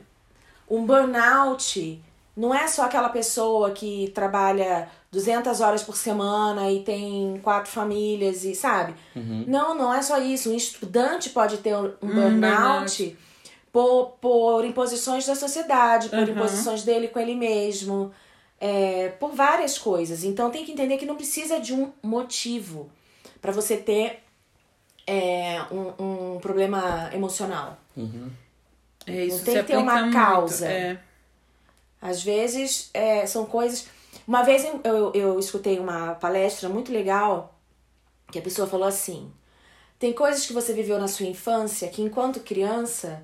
[0.69, 2.01] um burnout
[2.37, 8.45] não é só aquela pessoa que trabalha 200 horas por semana e tem quatro famílias
[8.45, 8.93] e sabe?
[9.45, 10.49] Não, não é só isso.
[10.49, 13.17] Um estudante pode ter um um burnout
[13.73, 16.29] por, por imposições da sociedade, por Uhum.
[16.29, 18.09] imposições dele com ele mesmo,
[18.57, 20.23] é, por várias coisas.
[20.23, 22.89] Então tem que entender que não precisa de um motivo
[23.41, 24.23] pra você ter
[25.11, 27.77] é, um, um problema emocional.
[29.05, 30.67] É, isso Não tem que ter uma muito, causa.
[30.67, 30.99] É.
[32.01, 33.87] Às vezes é, são coisas.
[34.27, 37.53] Uma vez eu, eu, eu escutei uma palestra muito legal
[38.31, 39.31] que a pessoa falou assim:
[39.99, 43.23] tem coisas que você viveu na sua infância que enquanto criança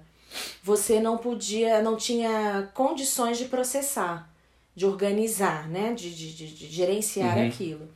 [0.62, 4.30] você não podia, não tinha condições de processar,
[4.76, 5.94] de organizar, né?
[5.94, 7.48] De, de, de, de gerenciar Uhum.
[7.48, 7.88] aquilo.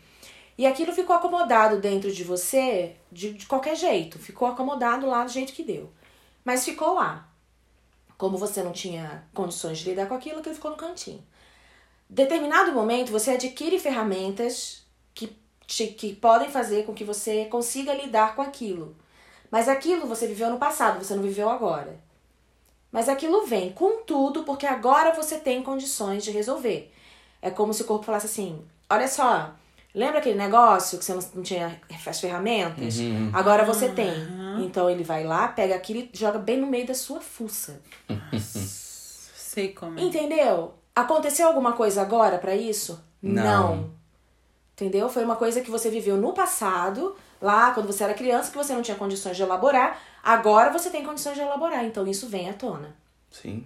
[0.62, 4.20] E aquilo ficou acomodado dentro de você de, de qualquer jeito.
[4.20, 5.92] Ficou acomodado lá do jeito que deu.
[6.46, 7.28] Mas ficou lá.
[8.16, 11.26] Como você não tinha condições de lidar com aquilo, aquilo ficou no cantinho.
[12.08, 18.36] Determinado momento, você adquire ferramentas que, te, que podem fazer com que você consiga lidar
[18.36, 18.96] com aquilo.
[19.50, 22.00] Mas aquilo você viveu no passado, você não viveu agora.
[22.92, 26.94] Mas aquilo vem com tudo, porque agora você tem condições de resolver.
[27.42, 29.56] É como se o corpo falasse assim: olha só,
[29.94, 32.98] lembra aquele negócio que você não, não tinha as ferramentas?
[33.34, 34.12] Agora você tem.
[34.62, 37.82] Então ele vai lá, pega aquilo e joga bem no meio da sua fuça.
[38.40, 40.04] Sei como é.
[40.04, 40.74] Entendeu?
[40.96, 43.04] Aconteceu alguma coisa agora pra isso?
[43.22, 43.92] Não.
[44.74, 45.10] Entendeu?
[45.10, 48.74] Foi uma coisa que você viveu no passado, lá quando você era criança, que você
[48.74, 50.00] não tinha condições de elaborar.
[50.24, 52.96] Agora você tem condições de elaborar, então isso vem à tona.
[53.30, 53.66] Sim.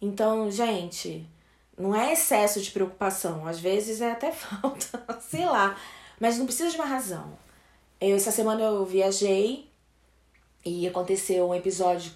[0.00, 1.28] Então, gente,
[1.78, 3.46] não é excesso de preocupação.
[3.46, 5.76] Às vezes é até falta, sei lá.
[6.20, 7.36] Mas não precisa de uma razão.
[8.00, 9.68] Eu, essa semana eu viajei
[10.64, 12.12] e aconteceu um episódio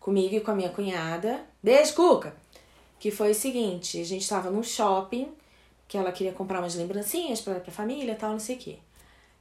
[0.00, 1.40] comigo e com a minha cunhada.
[1.62, 2.34] Beijo, Cuca!
[2.98, 5.32] Que foi o seguinte: a gente tava num shopping,
[5.88, 8.78] que ela queria comprar umas lembrancinhas pra, pra família tal, não sei o quê.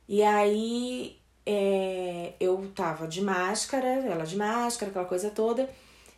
[0.07, 5.69] E aí é, eu tava de máscara, ela de máscara, aquela coisa toda.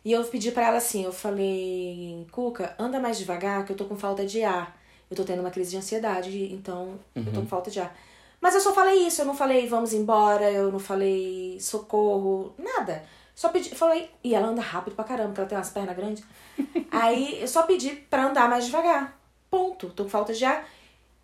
[0.04, 3.86] E eu pedi pra ela assim, eu falei, Cuca, anda mais devagar que eu tô
[3.86, 4.78] com falta de ar.
[5.10, 7.96] Eu tô tendo uma crise de ansiedade, então eu tô com falta de ar.
[8.40, 13.02] Mas eu só falei isso, eu não falei vamos embora, eu não falei socorro, nada.
[13.34, 16.24] Só pedi, falei, e ela anda rápido pra caramba, porque ela tem umas pernas grandes.
[16.92, 19.18] Aí eu só pedi pra andar mais devagar.
[19.50, 19.90] Ponto.
[19.90, 20.68] Tô com falta de ar.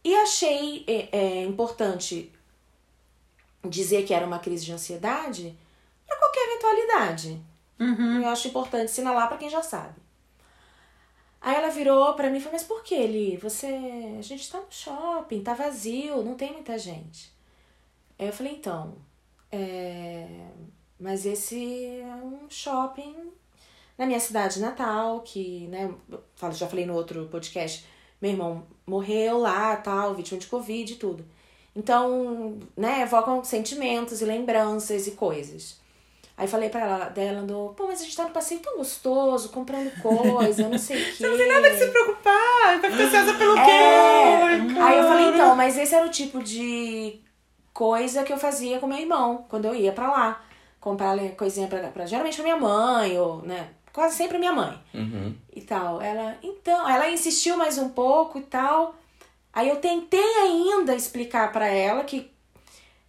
[0.02, 2.32] E achei é, é, importante
[3.64, 5.56] dizer que era uma crise de ansiedade
[6.06, 7.40] pra qualquer eventualidade.
[8.22, 9.94] Eu acho importante assinalar pra quem já sabe.
[11.40, 13.36] Aí ela virou pra mim e falou: Mas por que, Li?
[13.38, 13.66] Você.
[14.18, 17.32] A gente tá no shopping, tá vazio, não tem muita gente.
[18.18, 18.96] Aí eu falei: Então,
[19.50, 20.48] é...
[20.98, 23.32] mas esse é um shopping
[23.96, 27.84] na minha cidade natal, que, né, eu já falei no outro podcast,
[28.20, 31.24] meu irmão morreu lá, tal, vítima de Covid e tudo.
[31.76, 35.79] Então, né, evocam sentimentos e lembranças e coisas.
[36.40, 39.50] Aí falei pra ela, dela, andou, pô, mas a gente tá num passeio tão gostoso,
[39.50, 41.16] comprando coisa, não sei o quê.
[41.28, 43.60] Não tem nada que se preocupar, ficar ansiosa pelo quê?
[43.60, 44.44] É.
[44.80, 47.20] Ai, Aí eu falei, então, mas esse era o tipo de
[47.74, 50.42] coisa que eu fazia com meu irmão, quando eu ia pra lá.
[50.80, 54.80] Comprar coisinha pra, pra geralmente pra minha mãe, ou, né, quase sempre minha mãe.
[54.94, 55.36] Uhum.
[55.54, 56.00] E tal.
[56.00, 58.94] Ela, então, ela insistiu mais um pouco e tal.
[59.52, 62.29] Aí eu tentei ainda explicar pra ela que,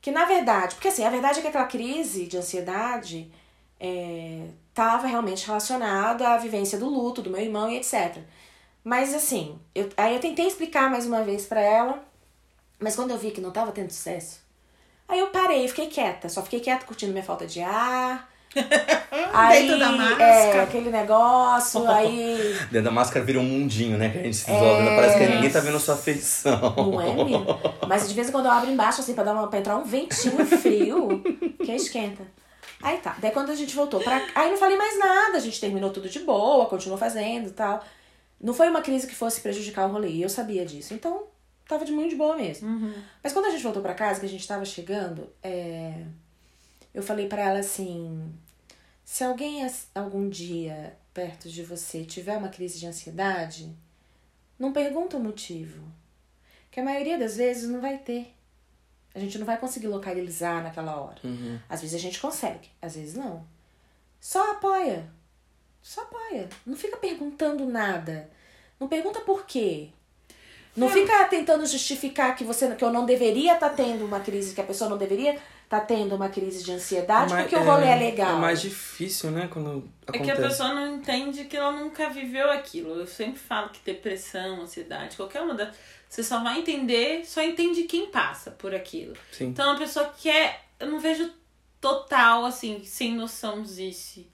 [0.02, 3.32] que na verdade, porque assim, a verdade é que aquela crise de ansiedade
[4.70, 8.18] estava realmente relacionada à vivência do luto do meu irmão e etc.
[8.84, 12.04] Mas assim, eu, aí eu tentei explicar mais uma vez pra ela,
[12.80, 14.42] mas quando eu vi que não tava tendo sucesso,
[15.08, 18.31] aí eu parei, fiquei quieta, só fiquei quieta curtindo minha falta de ar,
[19.34, 20.64] Aí, Dentro da É, máscara.
[20.64, 22.56] aquele negócio, aí.
[22.70, 24.10] Dentro da máscara vira um mundinho, né?
[24.10, 24.84] Que a gente se isola.
[24.84, 24.96] né?
[24.96, 26.74] Parece que ninguém tá vendo a sua feição.
[26.76, 27.46] Não é, menino?
[27.88, 29.84] Mas de vez em quando eu abro embaixo, assim, pra, dar uma, pra entrar um
[29.86, 31.24] ventinho frio,
[31.64, 32.24] que esquenta.
[32.84, 33.16] Aí tá.
[33.20, 34.22] Daí quando a gente voltou pra.
[34.36, 37.82] Aí não falei mais nada, a gente terminou tudo de boa, continuou fazendo e tal.
[38.42, 40.94] Não foi uma crise que fosse prejudicar o rolê, e eu sabia disso.
[40.94, 41.24] Então,
[41.68, 42.92] tava de muito de boa mesmo.
[43.24, 45.94] Mas quando a gente voltou pra casa, que a gente tava chegando, é...
[46.94, 48.34] eu falei pra ela assim:
[49.04, 53.76] se alguém algum dia perto de você tiver uma crise de ansiedade,
[54.58, 55.84] não pergunta o motivo.
[56.70, 58.34] Que a maioria das vezes não vai ter.
[59.14, 61.20] A gente não vai conseguir localizar naquela hora.
[61.24, 61.60] Uhum.
[61.68, 63.46] Às vezes a gente consegue, às vezes não.
[64.22, 65.10] Só apoia.
[65.82, 66.48] Só apoia.
[66.66, 68.30] Não fica perguntando nada.
[68.80, 69.90] Não pergunta por quê.
[70.76, 74.62] Não fica tentando justificar que você que eu não deveria estar tendo uma crise, que
[74.62, 75.38] a pessoa não deveria
[75.78, 78.36] estar tendo uma crise de ansiedade Mas porque o rolê é, legal.
[78.38, 79.48] É mais difícil, né?
[79.52, 80.24] Quando É acontece.
[80.26, 83.00] que a pessoa não entende que ela nunca viveu aquilo.
[83.00, 85.70] Eu sempre falo que depressão, ansiedade, qualquer uma das.
[86.10, 89.14] Você só vai entender, só entende quem passa por aquilo.
[89.32, 89.46] Sim.
[89.46, 90.60] Então a pessoa que é.
[90.80, 91.32] Eu não vejo
[91.80, 94.26] total, assim, sem noção disso.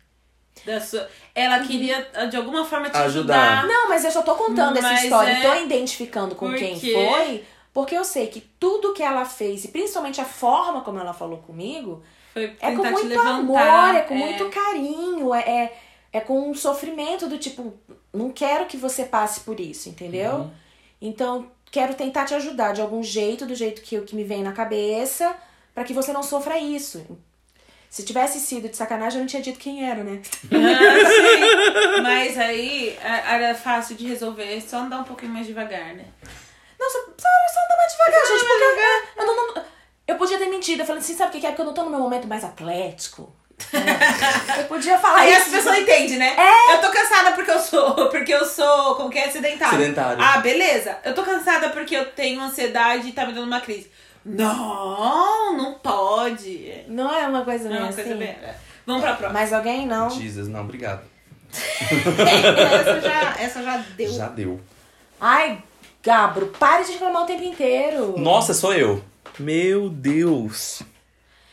[0.65, 1.07] Da sua...
[1.35, 3.59] Ela queria, de alguma forma, te Ajudar.
[3.59, 3.67] ajudar.
[3.67, 6.93] Não, mas eu só tô contando essa Mas história, é- tô identificando com quem Porque-
[6.93, 7.45] foi,
[7.77, 11.37] porque eu sei que tudo que ela fez, e principalmente a forma como ela falou
[11.37, 12.01] comigo,
[12.33, 13.37] Foi é com muito levantar.
[13.37, 14.17] amor, é com é.
[14.17, 15.77] muito carinho, é, é,
[16.11, 17.75] é com um sofrimento do tipo,
[18.11, 20.37] não quero que você passe por isso, entendeu?
[20.37, 20.51] Uhum.
[20.99, 24.53] Então, quero tentar te ajudar de algum jeito, do jeito que, que me vem na
[24.53, 25.35] cabeça,
[25.75, 27.05] pra que você não sofra isso.
[27.91, 30.23] Se tivesse sido de sacanagem, eu não tinha dito quem era, né?
[30.45, 32.01] Ah, sim.
[32.01, 36.05] Mas aí era fácil de resolver, só andar um pouquinho mais devagar, né?
[36.79, 39.63] Não, só, só, andar mais devagar, gente, porque eu, eu, não, não-
[40.07, 40.81] eu podia ter mentido.
[40.81, 41.49] Eu falei assim, sabe o que é?
[41.49, 43.33] Porque eu não tô no meu momento mais atlético.
[44.59, 45.41] eu podia falar Aí isso.
[45.41, 46.35] as pessoas entendem, né?
[46.37, 46.75] É.
[46.75, 47.93] Eu tô cansada porque eu sou.
[48.09, 48.95] Porque eu sou.
[48.95, 49.29] Como que é?
[49.31, 49.79] Sedentário.
[49.79, 50.21] Sedentário.
[50.23, 50.97] Ah, beleza.
[51.03, 53.91] Eu tô cansada porque eu tenho ansiedade e tá me dando uma crise.
[54.23, 56.83] Não, não pode.
[56.87, 58.03] Não é uma coisa Não, bem uma assim.
[58.03, 58.37] coisa bem.
[58.85, 59.39] Vamos pra próxima.
[59.39, 60.09] Mas alguém não.
[60.09, 61.01] Jesus, não, obrigado.
[61.51, 64.11] essa, já, essa já deu.
[64.11, 64.61] Já deu.
[65.19, 65.63] Ai,
[66.11, 68.17] Gabro, pare de reclamar o tempo inteiro.
[68.17, 69.03] Nossa, sou eu.
[69.37, 70.81] Meu Deus.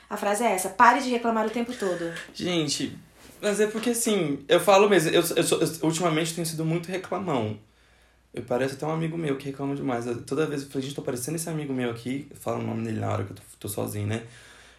[0.09, 2.13] A frase é essa, pare de reclamar o tempo todo.
[2.33, 2.97] Gente,
[3.43, 6.89] mas é porque assim, eu falo mesmo, eu, eu, sou- eu ultimamente tenho sido muito
[6.89, 7.59] reclamão.
[8.33, 10.07] Eu pareço até um amigo meu que reclama demais.
[10.07, 12.65] Eu- toda vez eu falo, gente, tô parecendo esse amigo meu aqui, eu falo o
[12.65, 14.23] nome dele na hora que eu tô, tô sozinho, né?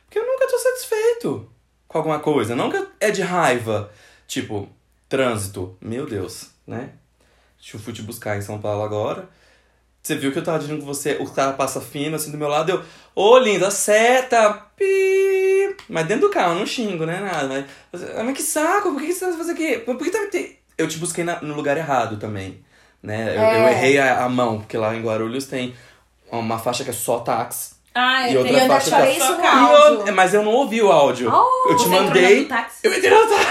[0.06, 1.50] Porque eu nunca tô satisfeito
[1.86, 2.56] com alguma coisa.
[2.56, 3.92] Nunca é de raiva.
[4.26, 4.70] Tipo,
[5.10, 5.76] trânsito.
[5.82, 6.92] Meu Deus, né?
[7.74, 9.28] Eu fui te buscar em São Paulo agora.
[10.06, 12.48] Você viu que eu tava dirigindo com você, o cara passa fino assim do meu
[12.48, 12.82] lado, eu,
[13.16, 15.76] ô linda, seta, pi.
[15.90, 17.20] Mas dentro do carro, eu não xingo, né?
[17.20, 17.66] Nada.
[17.92, 19.78] Mas, mas que saco, por que que você tá fazendo aqui?
[19.80, 20.20] Por que tá.
[20.78, 22.64] Eu te busquei na- no lugar errado também.
[23.02, 23.36] Né?
[23.36, 23.58] Eu, É.
[23.64, 25.74] eu errei a, a mão, porque lá em Guarulhos tem
[26.32, 27.74] uma faixa que é só táxi.
[27.96, 30.08] Ah, E eu outra eu faixa isso no Só áudio.
[30.08, 31.32] eu- mas eu não ouvi o áudio.
[31.34, 32.42] Oh, eu te Você entrou mandei.
[32.44, 32.78] no táxi?
[32.84, 33.46] Eu entrei no táxi.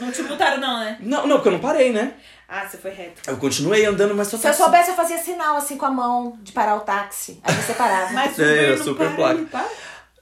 [0.00, 0.96] Não te multaram, não, né?
[1.00, 2.12] Não, não, porque eu não parei, né?
[2.50, 3.20] Ah, você foi reto.
[3.26, 6.38] Eu continuei andando, mas só Se eu soubesse, eu fazia sinal assim com a mão
[6.42, 7.38] de parar o táxi.
[7.44, 8.10] Aí você parava.
[8.14, 9.44] Mas É, não super para, placa.
[9.50, 9.68] para.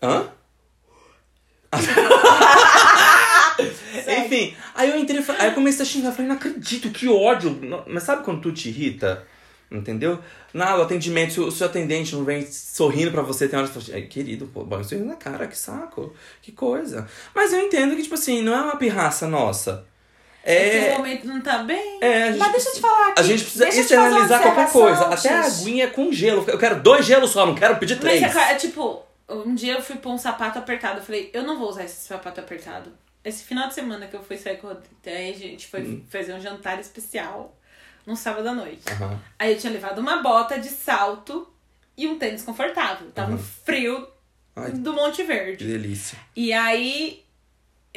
[0.02, 0.28] Hã?
[4.24, 7.58] Enfim, aí eu entrei, e aí eu comecei a xingar, falei, não acredito, que ódio.
[7.86, 9.24] Mas sabe quando tu te irrita?
[9.70, 10.18] Entendeu?
[10.54, 13.80] Na, o atendimento, se o seu atendente não vem sorrindo pra você, tem horas que
[13.80, 17.08] você fala, "Ai, querido, pô, bom, sorrindo na cara, que saco, que coisa.
[17.34, 19.84] Mas eu entendo que, tipo assim, não é uma pirraça nossa.
[20.46, 20.94] É que É.
[20.94, 21.98] o momento não tá bem.
[22.00, 23.20] É, gente, Mas deixa eu te falar aqui.
[23.20, 25.06] a gente precisa externalizar qualquer coisa.
[25.06, 26.44] Até a aguinha com gelo.
[26.48, 28.22] Eu quero dois gelos só, não quero pedir Mas três.
[28.22, 31.00] é, ca- é tipo, um dia eu fui pôr um sapato apertado.
[31.00, 32.92] Eu falei, eu não vou usar esse sapato apertado.
[33.24, 35.80] Esse final de semana que eu fui sair com o Rodrigo, aí a gente foi
[35.82, 36.04] Hum.
[36.08, 37.58] fazer um jantar especial
[38.06, 38.82] no sábado à noite.
[38.88, 39.20] Aham.
[39.36, 41.52] Aí eu tinha levado uma bota de salto
[41.98, 43.10] e um tênis confortável.
[43.10, 44.06] Tava no frio
[44.54, 45.64] Ai, do Monte que Verde.
[45.66, 46.16] delícia.
[46.36, 47.24] E aí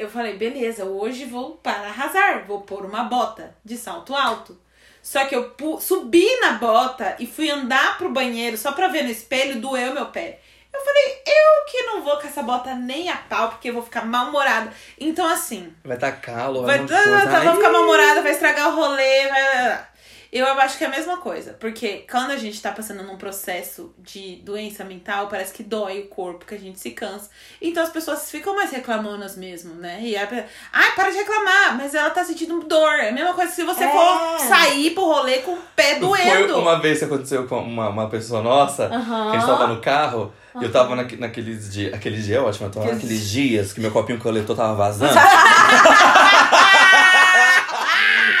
[0.00, 4.58] eu falei, beleza, hoje vou para arrasar, vou pôr uma bota de salto alto.
[5.02, 9.10] Só que eu subi na bota e fui andar pro banheiro só pra ver no
[9.10, 10.40] espelho, doeu meu pé.
[10.72, 13.82] Eu falei, eu que não vou com essa bota nem a pau, porque eu vou
[13.82, 14.72] ficar mal-humorada.
[14.98, 18.76] Então, assim, Vai dar calo, vai, vai, tá, Ai, vou ficar mal-humorada, vai estragar o
[18.76, 19.89] rolê, vai...
[20.32, 23.92] Eu acho que é a mesma coisa, porque quando a gente tá passando num processo
[23.98, 27.28] de doença mental, parece que dói o corpo, que a gente se cansa.
[27.60, 29.98] Então as pessoas ficam mais reclamonas mesmo, né?
[30.00, 32.94] E aí, ai, para de reclamar, mas ela tá sentindo dor.
[33.00, 33.90] É a mesma coisa se você É.
[33.90, 36.52] for sair pro rolê com o pé doendo.
[36.52, 39.80] Foi uma vez que aconteceu com uma, uma pessoa nossa, que a gente tava no
[39.80, 41.92] carro, Eu tava naque, naqueles dias.
[41.94, 45.12] Aquele dia é ótimo, eu tava naqueles dias que meu copinho coletor tava vazando.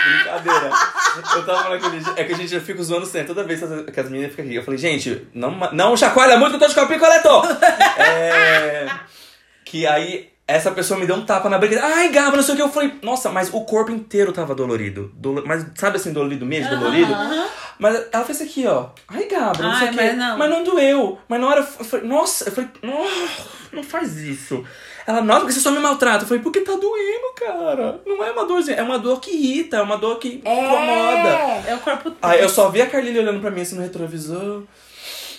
[0.04, 0.70] Brincadeira.
[1.34, 2.12] Eu tava naquele dia.
[2.16, 3.28] É que a gente já fica zoando sempre.
[3.28, 3.60] Toda vez
[3.92, 4.54] que as meninas ficam aqui.
[4.54, 7.46] Eu falei, gente, não, não chacoalha muito que eu tô de copinho coletor.
[7.98, 8.88] É.
[9.64, 11.80] Que aí essa pessoa me deu um tapa na briga.
[11.82, 12.62] Ai, Gabo, não sei o que.
[12.62, 15.12] Eu falei, nossa, mas o corpo inteiro tava dolorido.
[15.14, 17.14] Dolo- Mas sabe assim, dolorido mesmo, dolorido?
[17.78, 18.88] Mas ela fez aqui, ó.
[19.08, 20.04] Ai, Gabo, não sei Ai, o que.
[20.04, 20.38] mas não.
[20.38, 21.18] Mas não doeu.
[21.28, 23.06] Mas na hora eu falei, nossa, eu falei, não,
[23.72, 24.64] não faz isso.
[25.10, 26.22] Ela, nossa, porque você só me maltrata.
[26.22, 28.00] Eu falei, porque tá doendo, cara.
[28.06, 31.28] Não é uma dorzinha, é uma dor que irrita, é uma dor que incomoda.
[31.28, 31.64] É.
[31.66, 32.18] É o corpo todo.
[32.22, 34.62] Aí eu só vi a Carlinha olhando pra mim assim no retrovisor.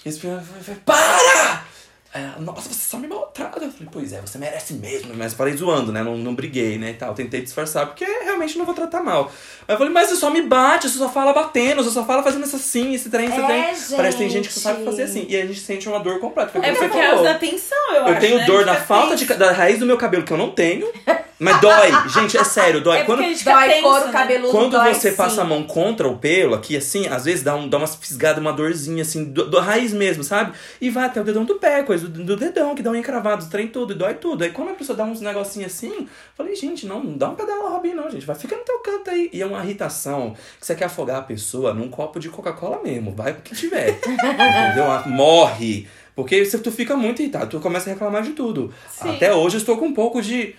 [0.03, 1.63] Respirando, eu falei, para!
[2.13, 3.63] Ela, nossa, você só me maltrata.
[3.63, 5.13] Eu falei, pois é, você merece mesmo.
[5.15, 6.03] Mas parei zoando, né?
[6.03, 6.89] Não, não briguei, né?
[6.91, 7.13] E tal.
[7.13, 9.25] Tentei disfarçar, porque realmente não vou tratar mal.
[9.61, 12.21] Mas eu falei, mas você só me bate, você só fala batendo, você só fala
[12.21, 13.61] fazendo isso assim, esse trem, esse É, trem.
[13.95, 14.59] Parece que tem gente que gente.
[14.63, 15.25] só sabe fazer assim.
[15.29, 16.51] E a gente sente uma dor completa.
[16.51, 18.19] Foi É porque é da atenção, eu, Eu acho.
[18.19, 18.45] tenho né?
[18.45, 20.91] dor na falta de, da raiz do meu cabelo, que eu não tenho.
[21.41, 21.91] Mas dói.
[22.07, 22.99] Gente, é sério, dói.
[22.99, 24.11] É Quando, Dói tenso, couro né?
[24.11, 25.17] cabeludo, quando dói você sim.
[25.17, 28.39] passa a mão contra o pelo, aqui assim, às vezes dá, um, dá umas fisgadas,
[28.39, 30.53] uma dorzinha, assim, do, do raiz mesmo, sabe?
[30.79, 33.49] E vai até o dedão do pé, coisa do, do dedão, que dá um encravado,
[33.49, 34.43] trem tudo, e dói tudo.
[34.43, 37.35] Aí quando a pessoa dá uns negocinhos assim, eu falei, gente, não, não dá um
[37.35, 38.23] pedala Robin, não, gente.
[38.23, 39.27] Vai ficar no teu canto aí.
[39.33, 43.15] E é uma irritação que você quer afogar a pessoa num copo de Coca-Cola mesmo.
[43.15, 43.97] Vai o que tiver.
[44.05, 44.85] entendeu?
[45.07, 45.87] Morre.
[46.15, 48.71] Porque se tu fica muito irritado, tu começa a reclamar de tudo.
[48.91, 49.15] Sim.
[49.15, 50.53] Até hoje eu estou com um pouco de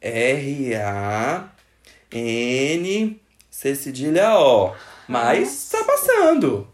[0.00, 1.48] R-A.
[2.10, 4.72] N, C cedilha O.
[5.06, 6.66] Mas tá passando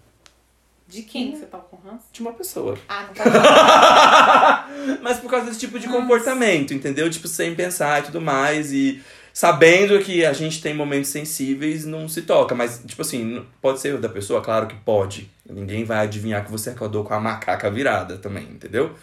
[0.89, 2.05] De quem que você tá com ranço?
[2.13, 2.77] de uma pessoa.
[2.89, 7.09] Ah, não pode Mas por causa desse tipo de comportamento, entendeu?
[7.11, 8.73] Tipo, sem pensar e tudo mais.
[8.73, 12.55] E sabendo que a gente tem momentos sensíveis, não se toca.
[12.55, 14.41] Mas, tipo assim, pode ser da pessoa?
[14.41, 15.29] Claro que pode.
[15.49, 18.95] Ninguém vai adivinhar que você acordou com a macaca virada também, entendeu?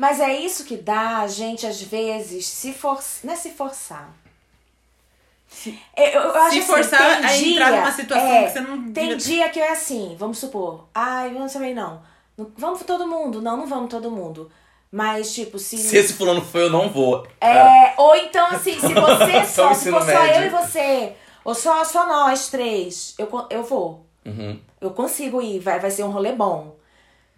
[0.00, 3.20] Mas é isso que dá a gente, às vezes, se forçar.
[3.22, 4.08] Não é se forçar.
[5.94, 8.50] Eu, eu, eu acho Se assim, forçar tem a dia, entrar numa situação é, que
[8.52, 10.86] você não Tem dia que é assim, vamos supor.
[10.94, 12.00] Ai, vamos também não.
[12.34, 13.42] Não- Vamos todo mundo.
[13.42, 14.50] Não, não vamos todo mundo.
[14.90, 15.76] Mas, tipo, se.
[15.76, 17.26] Se esse fulano foi, eu não vou.
[17.38, 21.12] É, ou então, assim, se você só, Só se for só eu e você,
[21.44, 24.06] ou só, só nós três, eu, eu vou.
[24.24, 24.58] Uhum.
[24.80, 26.79] Eu consigo ir, vai, vai ser um rolê bom.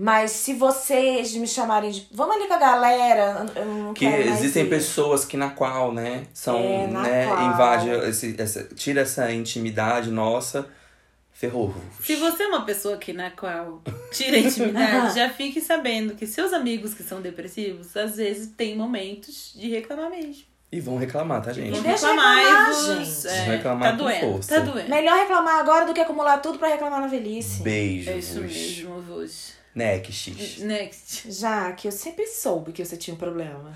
[0.05, 2.09] Mas se vocês me chamarem de.
[2.11, 3.47] Vamos ali com a galera.
[3.55, 7.51] Eu não Que existem ir." pessoas que na qual, né, são, É, na né, qual.
[7.53, 10.67] invade esse, essa, tira essa intimidade nossa,
[11.33, 11.73] ferrou.
[12.01, 16.27] Se você é uma pessoa que na qual tira a intimidade, já fique sabendo que
[16.27, 20.43] seus amigos que são depressivos, às vezes têm momentos de reclamar mesmo.
[20.73, 21.71] E vão reclamar, tá, gente?
[21.79, 23.29] Vão reclamar, reclamar, gente.
[23.29, 24.49] é, Vão reclamar tá com doendo, força.
[24.55, 24.88] tá doendo.
[24.91, 27.62] Melhor reclamar agora do que acumular tudo pra reclamar na velhice.
[27.62, 28.11] Beijo.
[28.11, 29.62] É isso mesmo, vos.
[29.74, 30.61] Next.
[30.64, 31.32] Next.
[31.32, 33.72] Já que eu sempre soube que você tinha um problema.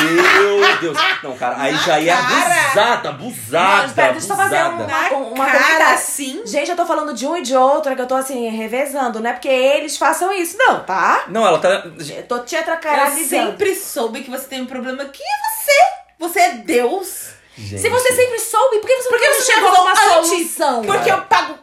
[0.00, 0.96] Meu Deus.
[1.22, 5.14] Não, cara, aí já é abusada, abusada, Não, espera, deixa eu só fazer abusada.
[5.16, 5.94] uma, um- uma cara comentário.
[5.94, 6.42] assim.
[6.46, 9.18] Gente, eu tô falando de um e de outro, é que eu tô assim, revezando.
[9.20, 11.24] Não é porque eles façam isso, não, tá?
[11.28, 11.68] Não, ela tá...
[12.14, 13.26] Eu tô te Eu atracaralizando.
[13.50, 15.04] sempre soube que você tem um problema.
[15.06, 15.78] Quem é você?
[16.20, 17.30] Você é Deus.
[17.56, 17.82] Gente.
[17.82, 20.28] Se você sempre soube, por que você Por que não você chegou a uma antes?
[20.28, 20.82] solução?
[20.82, 21.58] Porque eu pago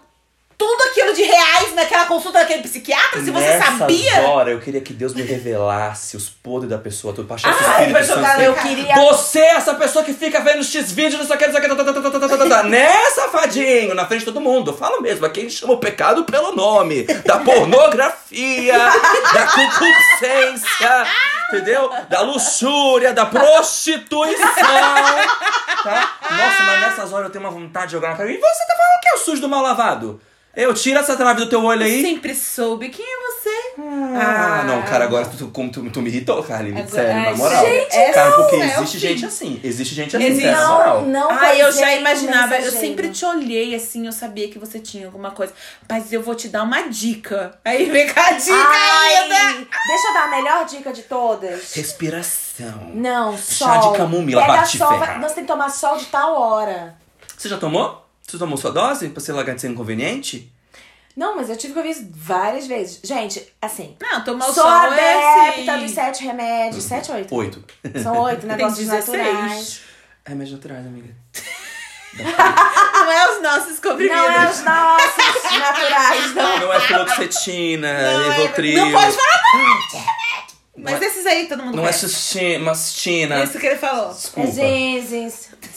[0.58, 4.18] tudo aquilo de reais naquela consulta daquele psiquiatra, se você Nessas sabia.
[4.18, 8.36] Agora eu queria que Deus me revelasse os podres da pessoa, tudo pra achar ah,
[8.36, 8.96] que eu, eu queria.
[8.96, 11.62] Você é essa pessoa que fica vendo X vídeos, não sei o que, não sei
[11.62, 13.94] o que, né, safadinho?
[13.94, 14.74] Na frente de todo mundo.
[14.74, 17.04] Fala mesmo, aqui a gente chama o pecado pelo nome.
[17.04, 21.08] Da pornografia, da concupiscência,
[21.50, 21.92] entendeu?
[22.10, 24.46] Da luxúria, da prostituição.
[25.84, 26.18] Tá?
[26.32, 28.32] Nossa, mas nessas horas eu tenho uma vontade de jogar na cara.
[28.32, 30.20] E você tá falando que é o sujo do mal lavado?
[30.56, 32.02] Eu tiro essa trave do teu olho aí.
[32.02, 33.50] Sempre soube quem é você.
[34.18, 36.80] Ah, não, cara, agora tu, como tu, tu me irritou, Carlinhos.
[36.88, 37.66] Agora- Sério, na Ai, moral.
[37.66, 39.60] gente, cara, não, porque é existe gente assim.
[39.62, 40.44] Existe gente assim, Existe.
[40.48, 41.02] sério, na moral.
[41.02, 44.80] Não, não Ah, eu já imaginava, eu sempre te olhei assim, eu sabia que você
[44.80, 45.52] tinha alguma coisa.
[45.90, 47.60] Mas eu vou te dar uma dica.
[47.66, 49.36] Aí vem cá a dica ainda.
[49.36, 51.74] Ai, deixa eu dar a melhor dica de todas.
[51.74, 52.92] Respiração.
[52.94, 53.92] Não, Chá sol.
[53.92, 55.20] de camomila Pega pra te sol, ferrar.
[55.22, 56.96] Você tem que tomar sol de tal hora.
[57.38, 58.05] Você já tomou?
[58.28, 60.52] Você tomou sua dose pra largar de ser inconveniente?
[61.16, 63.00] Não, mas eu tive que ouvir isso várias vezes.
[63.04, 65.66] Gente, assim, Não, tomar o sol é assim.
[65.86, 66.84] dos sete remédios.
[66.84, 67.34] Sete ou oito?
[67.36, 67.64] Oito.
[68.04, 69.18] São oito negócios 16.
[69.18, 69.82] naturais.
[70.26, 71.16] Remédio naturais, amiga.
[72.18, 74.18] Não é os nossos comprimidos.
[74.18, 76.60] Não é os nossos naturais, não.
[76.60, 78.14] Não é fluoxetina, é-.
[78.76, 80.25] Não pode falar
[80.78, 82.10] Mas Não é- esses aí todo mundo Não é conhece.
[82.10, 83.44] sustina, mastina.
[83.44, 84.10] Isso que ele falou.
[84.10, 84.50] É Desculpa.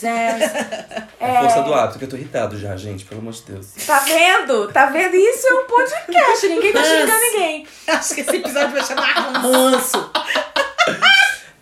[0.02, 3.66] É a força do hábito, que eu tô irritado já, gente, pelo amor de Deus.
[3.86, 4.68] Tá vendo?
[4.72, 5.14] Tá vendo?
[5.16, 6.46] Isso é um podcast.
[6.48, 7.66] Ninguém tá xingando ninguém.
[7.86, 10.10] Acho que esse episódio vai chamar ranço.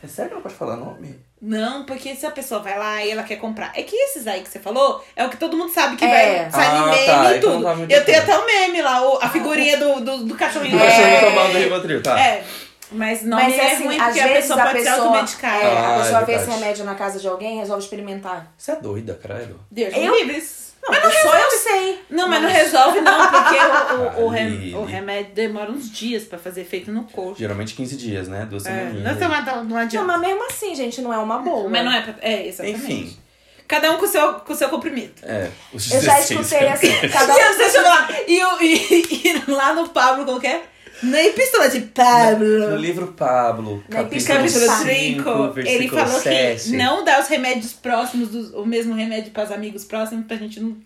[0.05, 1.19] É sério que não pode falar nome?
[1.43, 3.73] Não, porque se a pessoa vai lá e ela quer comprar.
[3.75, 6.45] É que esses aí que você falou é o que todo mundo sabe que É.
[6.45, 7.65] vai sair Ah, meme tá, e então tudo.
[7.65, 10.79] tá Eu tenho até o meme lá, a figurinha do, do, do cachorrinho.
[10.79, 10.87] Do É.
[10.87, 12.21] cachorro tomando Rivotril, tá?
[12.21, 12.45] É.
[12.93, 15.55] Mas não Mas é assim, ruim às porque a vezes pessoa a pode se automedicar.
[15.57, 18.53] é, a Ah, pessoa é vê esse remédio na casa de alguém e resolve experimentar.
[18.57, 19.59] Você é doida, credo.
[19.71, 20.43] Deus Eu- me livre.
[20.89, 22.01] Não, a pessoa eu sei.
[22.09, 26.23] Não, mas não resolve não, porque o, o, o, rem- o remédio demora uns dias
[26.23, 27.35] pra fazer efeito no corpo.
[27.37, 28.47] Geralmente 15 dias, né?
[28.49, 29.19] Duas É, semaninhas.
[29.19, 30.07] não, não, não, não Não, adianta.
[30.07, 31.69] mas mesmo assim, gente, não é uma boa.
[31.69, 32.15] Mas não é pra...
[32.21, 32.81] É, exatamente.
[32.85, 33.19] Enfim.
[33.67, 35.13] Cada um com o seu, com o seu comprimido.
[35.25, 37.13] É, os Eu já 16 escutei assim, remédios.
[37.13, 37.59] cada um.
[37.59, 38.09] deixa eu falar.
[38.29, 39.03] E, o- e,
[39.49, 40.71] e lá no Pablo, qualquer.
[41.03, 42.77] Na epístola de No Pablo.
[42.77, 46.71] livro Pablo, Na capítulo epístola Capítulo 5, 5, ele falou 7.
[46.71, 50.37] que não dá os remédios próximos, dos- o mesmo remédio para os amigos próximos, pra
[50.37, 50.77] gente não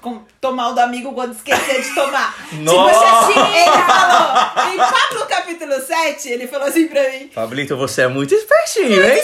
[0.00, 2.32] com- tomar o do amigo quando esquecer de tomar.
[2.62, 3.26] Nossa!
[3.26, 7.26] Tipo assim, ele falou, em Pablo capítulo 7, ele falou assim pra mim.
[7.34, 9.20] Pablito, você é muito espertinho, hein?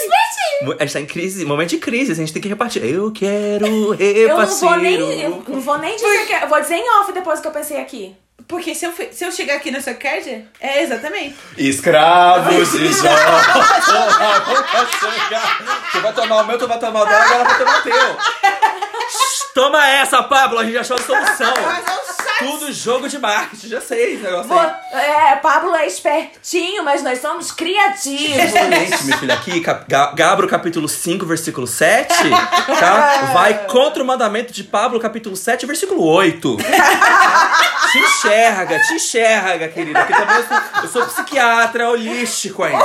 [0.63, 2.83] Mu- A gente tá em crise, momento de crise, a gente tem que repartir.
[2.83, 4.03] Eu quero repartir.
[4.17, 7.13] Eu não vou nem, eu não vou nem dizer que eu vou dizer em off
[7.13, 8.13] depois que eu pensei aqui.
[8.47, 11.35] Porque se eu, se eu chegar aqui nessa card, é exatamente.
[11.57, 12.95] Escravos nunca
[14.99, 15.41] chega.
[15.91, 18.17] Tu vai tomar o meu, tu vai tomar o dela, agora vai tomar o teu.
[19.53, 21.53] Toma essa, Pablo, a gente achou a solução.
[21.53, 22.05] É.
[22.39, 27.21] Tudo jogo de marketing, já sei esse negócio Vou- é, Pablo é espertinho, mas nós
[27.21, 28.37] somos criativos.
[28.37, 29.33] Exatamente, meu filho.
[29.33, 32.13] Aqui, Cap- Ga- Gabro, capítulo 5, versículo 7,
[32.77, 33.29] tá?
[33.33, 36.57] Vai contra o mandamento de Pablo, capítulo 7, versículo 8.
[37.95, 39.99] te enxerga, te enxerga, querida.
[39.99, 42.83] Porque também eu sou, eu sou psiquiatra holístico ainda.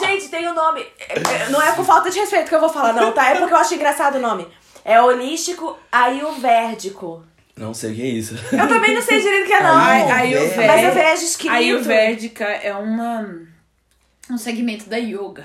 [0.00, 0.86] Gente, tem o nome.
[0.98, 3.30] é, Não é por falta de respeito que eu vou falar, não, tá?
[3.30, 4.46] É porque eu acho engraçado o nome.
[4.84, 7.24] É holístico ayurvédico.
[7.56, 8.34] Não sei o que é isso.
[8.52, 9.74] Eu também não sei direito o que é, não.
[9.76, 10.66] Ai, Ayurvédico.
[10.66, 11.52] Mas eu vejo escrito.
[11.54, 13.26] Ayurvédica é uma,
[14.30, 15.44] um segmento da yoga.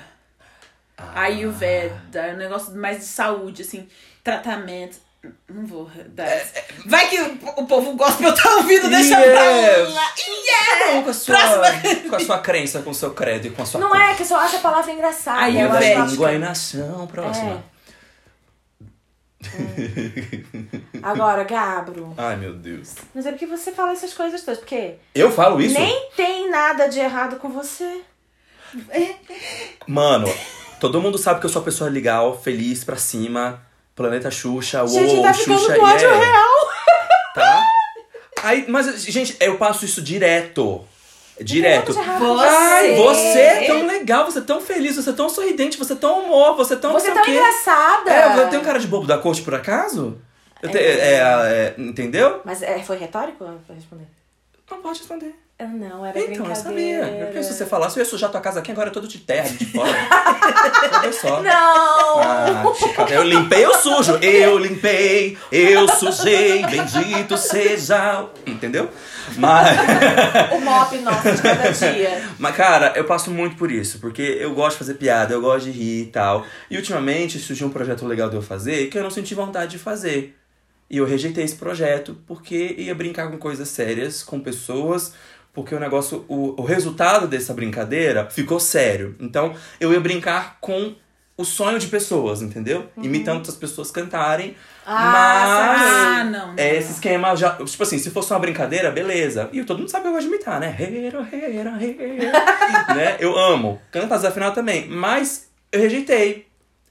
[0.98, 1.22] Ah.
[1.22, 3.88] Ayurveda é um negócio mais de saúde, assim,
[4.22, 4.98] tratamento.
[5.48, 6.26] Não vou dar.
[6.26, 6.64] É, essa.
[6.84, 9.32] Vai que o, povo gospel tá ouvindo, deixa Yes.
[9.32, 10.12] pra lá.
[10.18, 11.02] Yeah!
[11.02, 12.10] Com a, sua, Próxima.
[12.10, 14.22] com a sua crença, com o seu credo e com a sua Não é, que
[14.22, 15.42] eu só acho a palavra engraçada.
[15.42, 15.70] Aí eu
[16.06, 17.06] língua e nação.
[17.06, 17.62] Próxima.
[21.02, 22.14] Agora, Gabro.
[22.16, 22.94] Ai, meu Deus.
[23.14, 24.58] Mas é porque você fala essas coisas todas.
[24.60, 25.78] Porque Eu falo isso?
[25.78, 28.02] nem tem nada de errado com você.
[29.86, 30.32] Mano,
[30.80, 33.64] todo mundo sabe que eu sou uma pessoa legal, feliz, pra cima.
[33.94, 36.26] Planeta Xuxa, Gente, uou, tá ficando Xuxa, com ódio yeah.
[36.26, 36.72] real.
[37.34, 37.66] Tá?
[38.42, 40.84] Aí, mas, gente, eu passo isso direto.
[41.40, 41.94] Direto.
[41.94, 45.78] Com Você- Ai, você é tão legal, você é tão feliz, você é tão sorridente,
[45.78, 46.92] você é tão amor, você é tão.
[46.92, 48.10] Você é tão engraçada.
[48.12, 50.20] É, eu tenho cara de bobo da corte por acaso?
[50.62, 52.42] Eu te- é, é, entendeu?
[52.44, 54.06] Mas é, foi retórico pra responder?
[54.70, 55.34] Não pode responder.
[55.62, 56.54] Eu Não, era Então, eu brincadeira.
[56.54, 56.98] sabia.
[57.20, 59.18] Eu pensei se você falasse, eu ia sujar tua casa aqui, agora é todo de
[59.18, 59.90] terra, de fora.
[61.00, 61.42] Olha só.
[61.42, 62.18] Não!
[62.20, 62.64] Ah,
[63.10, 64.16] eu limpei, eu sujo.
[64.16, 68.26] Eu limpei, eu sujei, bendito seja.
[68.46, 68.88] Entendeu?
[69.36, 69.68] Mas.
[70.52, 72.22] O mop nosso de cada dia.
[72.38, 75.64] Mas, cara, eu passo muito por isso, porque eu gosto de fazer piada, eu gosto
[75.66, 76.44] de rir e tal.
[76.70, 79.78] E ultimamente surgiu um projeto legal de eu fazer que eu não senti vontade de
[79.78, 80.36] fazer.
[80.90, 85.14] E eu rejeitei esse projeto porque ia brincar com coisas sérias, com pessoas,
[85.52, 89.14] porque o negócio, o, o resultado dessa brincadeira ficou sério.
[89.20, 90.94] Então eu ia brincar com
[91.36, 92.88] o sonho de pessoas, entendeu?
[92.96, 94.54] Imitando outras pessoas cantarem.
[94.86, 95.82] Ah, mas.
[95.82, 96.46] Ah, não.
[96.48, 96.94] não, É, esse não.
[96.94, 97.50] esquema já.
[97.56, 99.48] Tipo assim, se fosse uma brincadeira, beleza.
[99.52, 100.74] E todo mundo sabe que eu gosto de imitar, né?
[102.94, 103.16] Né?
[103.18, 103.80] Eu amo.
[103.90, 104.88] Cantar desafinado também.
[104.88, 106.46] Mas eu rejeitei.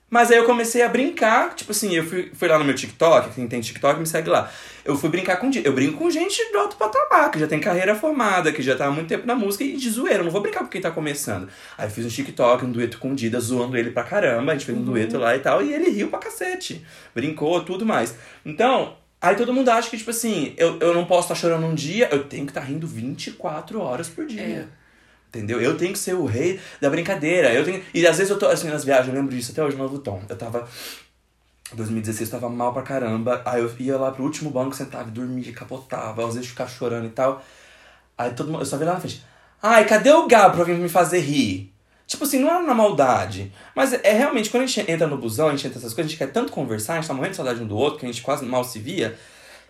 [0.10, 3.34] Mas aí eu comecei a brincar, tipo assim, eu fui, fui lá no meu TikTok,
[3.34, 4.52] quem tem TikTok me segue lá.
[4.84, 5.50] Eu fui brincar com.
[5.64, 8.86] Eu brinco com gente do alto patamar, que já tem carreira formada, que já tá
[8.86, 10.20] há muito tempo na música e de zoeira.
[10.20, 11.48] Eu não vou brincar com quem tá começando.
[11.78, 14.52] Aí eu fiz um TikTok, um dueto com o Dida, zoando ele pra caramba.
[14.52, 16.86] A gente fez um dueto lá e tal, e ele riu pra cacete.
[17.14, 18.16] Brincou, tudo mais.
[18.46, 21.76] Então, aí todo mundo acha que, tipo assim, eu, eu não posso estar chorando um
[21.76, 24.70] dia, eu tenho que estar rindo 24 horas por dia.
[25.30, 25.62] Entendeu?
[25.62, 27.54] Eu tenho que ser o rei da brincadeira.
[27.54, 27.82] Eu tenho...
[27.94, 30.00] E às vezes eu tô, assim, nas viagens, eu lembro disso até hoje no Novo
[30.00, 30.22] Tom.
[30.28, 30.68] Eu tava.
[31.76, 33.42] 2016 eu tava mal pra caramba.
[33.46, 37.08] Aí eu ia lá pro último banco, sentava e dormia, capotava, às vezes ficava chorando
[37.08, 37.44] e tal.
[38.18, 38.62] Aí todo mundo.
[38.62, 39.24] Eu só vi lá na frente.
[39.62, 41.72] Ai, cadê o Gabo pra vir me fazer rir?
[42.08, 43.54] Tipo assim, não era na maldade.
[43.76, 46.12] Mas é realmente, quando a gente entra no busão, a gente entra nessas coisas, a
[46.12, 48.12] gente quer tanto conversar, a gente tá morrendo de saudade um do outro, que a
[48.12, 49.18] gente quase mal se via.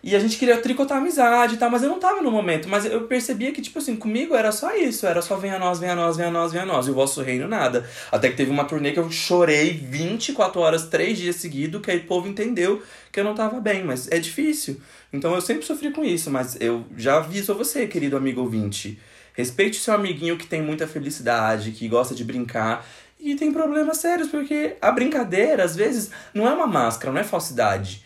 [0.02, 2.68] E a gente queria tricotar amizade e tal, mas eu não tava no momento.
[2.68, 5.06] Mas eu percebia que, tipo assim, comigo era só isso.
[5.06, 6.88] Era só venha a nós, venha a nós, venha nós, venha nós.
[6.88, 7.88] E o vosso reino, nada.
[8.10, 11.98] Até que teve uma turnê que eu chorei 24 horas, 3 dias seguidos, que aí
[11.98, 12.82] o povo entendeu
[13.12, 13.84] que eu não tava bem.
[13.84, 14.80] Mas é difícil.
[15.12, 16.32] Então eu sempre sofri com isso.
[16.32, 18.98] Mas eu já aviso você, querido amigo ouvinte.
[19.34, 22.84] Respeite seu amiguinho que tem muita felicidade, que gosta de brincar.
[23.20, 27.24] E tem problemas sérios, porque a brincadeira, às vezes, não é uma máscara, não é
[27.24, 28.04] falsidade.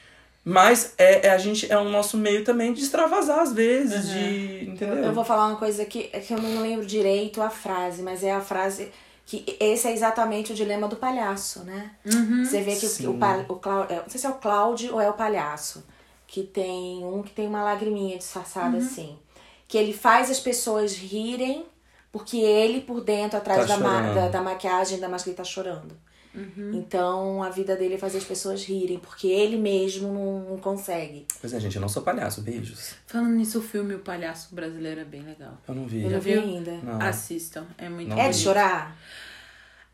[0.49, 4.71] Mas é, é a gente é o nosso meio também de extravasar às vezes, de.
[4.71, 4.99] Entendeu?
[4.99, 8.31] Eu vou falar uma coisa é que eu não lembro direito a frase, mas é
[8.33, 8.93] a frase
[9.27, 11.91] que esse é exatamente o dilema do palhaço, né?
[12.45, 13.09] Você vê que Sim.
[13.09, 15.85] o, o, o Clau- é, não sei se é o Cláudio ou é o palhaço,
[16.29, 19.19] que tem um que tem uma lagriminha disfarçada assim,
[19.67, 21.67] que ele faz as pessoas rirem
[22.13, 25.43] porque ele por dentro atrás Tá da, ma- da, da maquiagem da máscara ele tá
[25.45, 26.06] chorando.
[26.75, 31.27] Então a vida dele é fazer as pessoas rirem porque ele mesmo não, não consegue.
[31.41, 32.95] Pois é, gente, eu não sou palhaço, beijos.
[33.07, 35.57] Falando nisso, o filme O Palhaço Brasileiro é bem legal.
[35.67, 36.03] Eu não vi.
[36.03, 36.73] Eu não vi ainda.
[36.83, 37.01] Não.
[37.01, 38.97] Assistam, é muito Não É de chorar?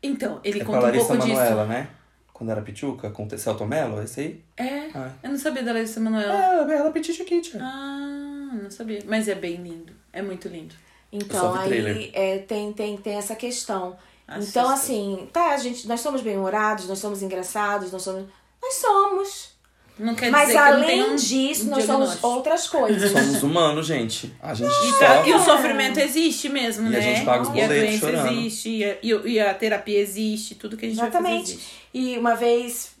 [0.01, 1.89] Então, ele É com a conta um pouco Manoela, né?
[2.33, 4.27] Quando era Pichuca, com o Celto Mello, esse aí?
[4.33, 4.43] disso.
[4.57, 5.11] É, Ah.
[5.23, 6.33] eu não sabia da Larissa Manoela.
[6.33, 7.57] É, ela, ela é Petit Kit.
[7.57, 9.01] Ah, não sabia.
[9.07, 9.93] Mas é bem lindo.
[10.11, 10.75] É muito lindo.
[11.11, 13.95] Então aí é, tem, tem, tem essa questão.
[14.39, 18.25] Então, assim, tá, a gente, nós somos bem-humorados, nós somos engraçados, nós somos.
[18.61, 19.53] Nós somos.
[19.99, 23.11] Não quer Mas dizer que não além um disso, um nós somos outras coisas.
[23.11, 24.33] Somos humanos, gente.
[24.41, 25.29] A gente E, sofre.
[25.29, 26.97] e o sofrimento existe mesmo, E né?
[26.97, 28.31] a gente paga os e a boletos doença chorando.
[28.39, 31.51] existe, e a, e, e a terapia existe, tudo que a gente vai fazer Exatamente.
[31.53, 31.71] existe.
[31.93, 32.95] E uma vez,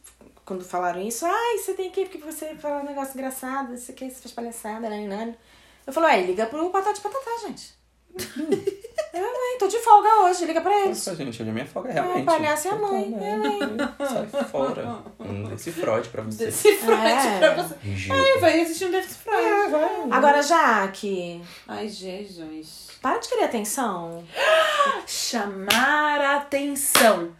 [0.45, 3.91] quando falaram isso, ai, você tem que ir porque você fala um negócio engraçado, você
[3.93, 5.35] quer, você faz palhaçada, nani.
[5.87, 7.73] Eu falo, ué, liga pro Patati Patatá, gente.
[9.13, 10.89] eu, mãe, tô de folga hoje, liga pra eles.
[11.05, 12.21] Nossa, gente, hoje a minha folga é realmente.
[12.21, 14.29] o palhaço é a mãe, Então, é a mãe.
[14.31, 14.97] Sai fora.
[15.19, 16.45] Hum, Desse Freud pra você.
[16.45, 17.39] Desse Freud É.
[17.39, 17.75] pra você.
[17.81, 18.19] Ridículo.
[18.21, 19.73] Ai, vai assistir um Desse Freud.
[20.11, 22.89] Agora, Jaque, Ai, Jesus.
[23.01, 24.23] para de querer atenção.
[25.07, 27.35] Chamar a atenção.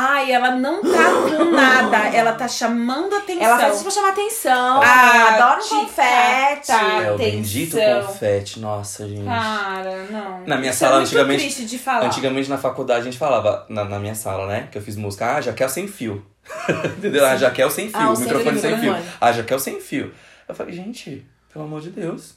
[0.00, 3.42] Ai, ela não tá com nada, ela tá chamando atenção.
[3.42, 4.80] Ela faz isso pra chamar atenção.
[4.82, 6.70] Ah, adora um te confete.
[6.72, 7.76] É o bendito
[8.06, 9.24] confete, nossa, gente.
[9.24, 10.46] Cara, não.
[10.46, 12.06] Na minha Isso sala, é muito antigamente- triste de falar.
[12.06, 14.68] Antigamente na faculdade a gente falava, na, na minha sala, né?
[14.70, 16.24] Que eu fiz música, ah, Jaquel sem fio.
[16.96, 17.26] Entendeu?
[17.26, 18.96] Ah, Jaquel sem fio, Ah, o o sem microfone fio, sem fio.
[19.20, 20.14] Ah, Jaquel sem fio.
[20.48, 22.34] Eu falei, gente, pelo amor de Deus.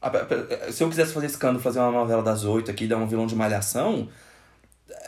[0.00, 0.10] Ah,
[0.70, 3.34] Se eu quisesse fazer escândalo, fazer uma novela das oito aqui, dar um vilão de
[3.36, 4.08] malhação, é,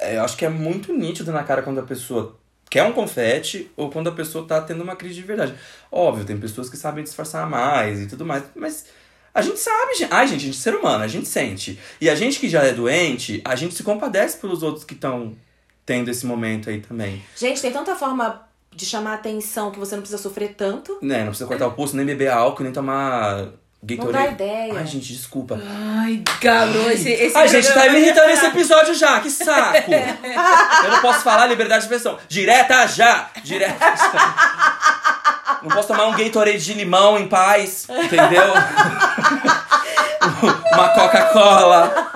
[0.02, 2.38] eu acho que é muito nítido na cara quando a pessoa
[2.70, 5.54] quer um confete ou quando a pessoa tá tendo uma crise de verdade.
[5.90, 8.86] Óbvio, tem pessoas que sabem disfarçar mais e tudo mais, mas
[9.34, 10.12] a gente sabe, gente.
[10.12, 11.78] Ai, gente, a gente é ser humano, a gente sente.
[12.00, 15.36] E a gente que já é doente, a gente se compadece pelos outros que estão
[15.84, 17.22] tendo esse momento aí também.
[17.36, 20.98] Gente, tem tanta forma de chamar atenção que você não precisa sofrer tanto.
[21.02, 23.48] Né, não precisa cortar o pulso, nem beber álcool, nem tomar
[23.84, 24.16] Gatorade.
[24.16, 24.74] Não dá ideia.
[24.76, 25.60] Ai, gente, desculpa.
[25.60, 29.90] Ai, Galo, esse, esse Ai, gente, tá me irritando esse episódio já, que saco!
[30.84, 32.16] Eu não posso falar liberdade de expressão.
[32.28, 33.30] Direta já!
[33.42, 35.58] Direta já!
[35.62, 38.52] Não posso tomar um Gatorade de limão em paz, entendeu?
[40.72, 42.12] Uma Coca-Cola,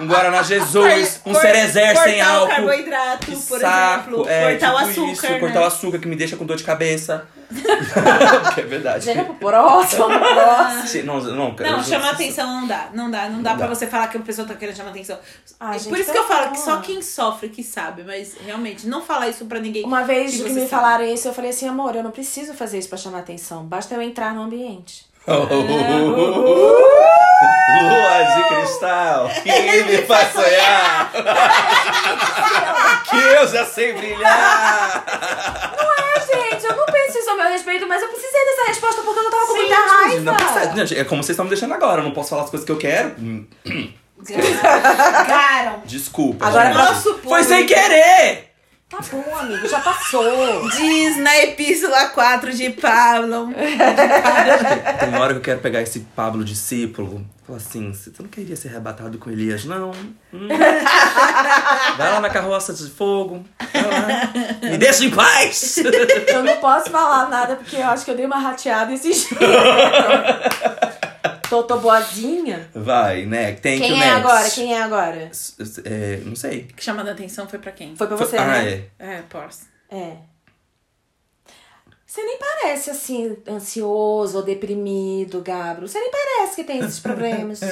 [0.00, 2.48] um Guaraná Jesus, um Cerezer sem cortar o álcool.
[2.54, 4.28] carboidrato, Que por saco, exemplo.
[4.28, 5.38] é, cortar o tipo açúcar, isso, né?
[5.40, 7.26] cortar o açúcar que me deixa com dor de cabeça.
[8.54, 9.04] que é verdade.
[9.04, 11.04] Chega pro próximo, pro próximo.
[11.04, 12.88] Não, não, Não, chamar atenção não dá.
[12.92, 13.28] Não dá.
[13.28, 13.74] Não dá Não pra dá.
[13.74, 15.18] você falar que a pessoa tá querendo chamar atenção.
[15.60, 18.02] Ai, É gente, Por isso que eu falo que só quem sofre que sabe.
[18.02, 19.84] Mas realmente, não falar isso pra ninguém.
[19.84, 20.68] Uma vez que que, me sabe.
[20.68, 23.64] falaram isso, eu falei assim, amor, eu não preciso fazer isso pra chamar atenção.
[23.64, 25.06] Basta eu entrar no ambiente.
[25.26, 25.40] Lua
[28.36, 31.10] de cristal que me faz sonhar.
[33.08, 35.04] que eu já sei brilhar.
[36.16, 39.20] É, gente, eu não penso isso ao meu respeito, mas eu precisei dessa resposta porque
[39.20, 39.88] eu tava com muita Não
[40.34, 40.34] raiva.
[40.34, 42.00] precisa- Gente, é como vocês estão me deixando agora.
[42.00, 43.14] Eu não posso falar as coisas que eu quero.
[43.18, 43.46] Hum,
[45.26, 45.82] Garam.
[45.84, 46.46] Desculpa.
[46.46, 46.76] Agora gente.
[46.78, 48.53] nosso Foi sem querer!
[48.94, 50.68] Tá bom, amigo, já passou.
[50.70, 53.52] Diz na Epístola 4 de Pablo.
[55.00, 57.26] Tem uma hora que eu quero pegar esse Pablo discípulo.
[57.46, 59.90] Falar assim, você não queria ser arrebatado com Elias, não?
[60.32, 60.48] Hum.
[61.98, 63.44] Vai lá na carroça de fogo.
[63.72, 64.30] Vai lá.
[64.70, 65.76] Me deixa em paz!
[66.28, 69.40] Eu não posso falar nada porque eu acho que eu dei uma rateada esses dias.
[71.48, 72.68] Tô, tô boazinha.
[72.74, 73.52] Vai, né?
[73.52, 74.50] Tem que Quem é agora?
[74.50, 75.30] Quem é agora?
[75.84, 76.68] É, não sei.
[76.76, 77.96] Que chamada a atenção foi pra quem?
[77.96, 78.84] Foi pra você, ah, né?
[78.98, 79.16] é.
[79.16, 79.64] É, Porsche.
[79.90, 80.16] É.
[82.06, 85.88] Você nem parece assim, ansioso ou deprimido, Gabro.
[85.88, 87.60] Você nem parece que tem esses problemas.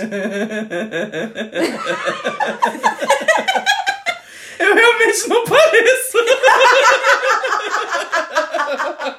[4.59, 6.19] Eu realmente não pareço.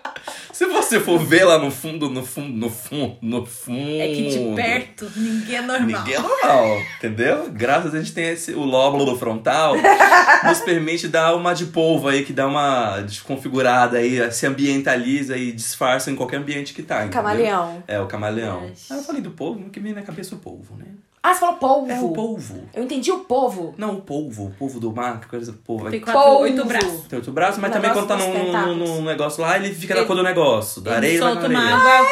[0.61, 3.99] Se você for ver lá no fundo, no fundo, no fundo, no fundo.
[3.99, 5.87] É que de perto ninguém é normal.
[5.87, 7.49] Ninguém é normal, entendeu?
[7.51, 9.73] Graças a Deus a gente tem esse, o lóbulo frontal,
[10.45, 15.51] nos permite dar uma de polvo aí, que dá uma desconfigurada aí, se ambientaliza e
[15.51, 16.97] disfarça em qualquer ambiente que tá.
[16.97, 17.13] entendeu?
[17.13, 17.83] Camaleão.
[17.87, 18.59] É, o camaleão.
[18.61, 18.73] Ai.
[18.91, 20.85] Ah, eu falei do polvo, que vem na cabeça o polvo, né?
[21.23, 21.91] Ah, você falou polvo.
[21.91, 22.63] É o polvo.
[22.73, 23.75] Eu entendi o povo.
[23.77, 25.89] Não, o polvo, o polvo do mar, que coisa do polvo.
[25.91, 26.39] Tem quatro, Polvo.
[26.43, 27.01] oito braços.
[27.07, 29.99] tem outro braço, mas O também quando tá num, num, negócio lá, ele fica na
[30.01, 31.75] Ele- cor do negócio, da Ele areia na solta uma areia.
[31.75, 32.09] água.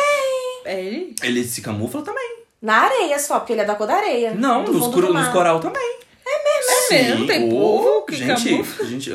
[0.66, 1.16] É ele?
[1.24, 2.40] Ele se camufla também.
[2.62, 4.34] Na areia só, porque ele é da cor da areia.
[4.36, 5.24] Não, do nos, mar.
[5.24, 5.98] nos coral também.
[6.28, 7.50] É mesmo, tem Sim.
[7.50, 8.86] povo Ô, que gente, camufla.
[8.86, 9.12] gente,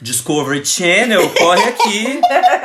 [0.00, 2.20] Discovery Channel, corre aqui,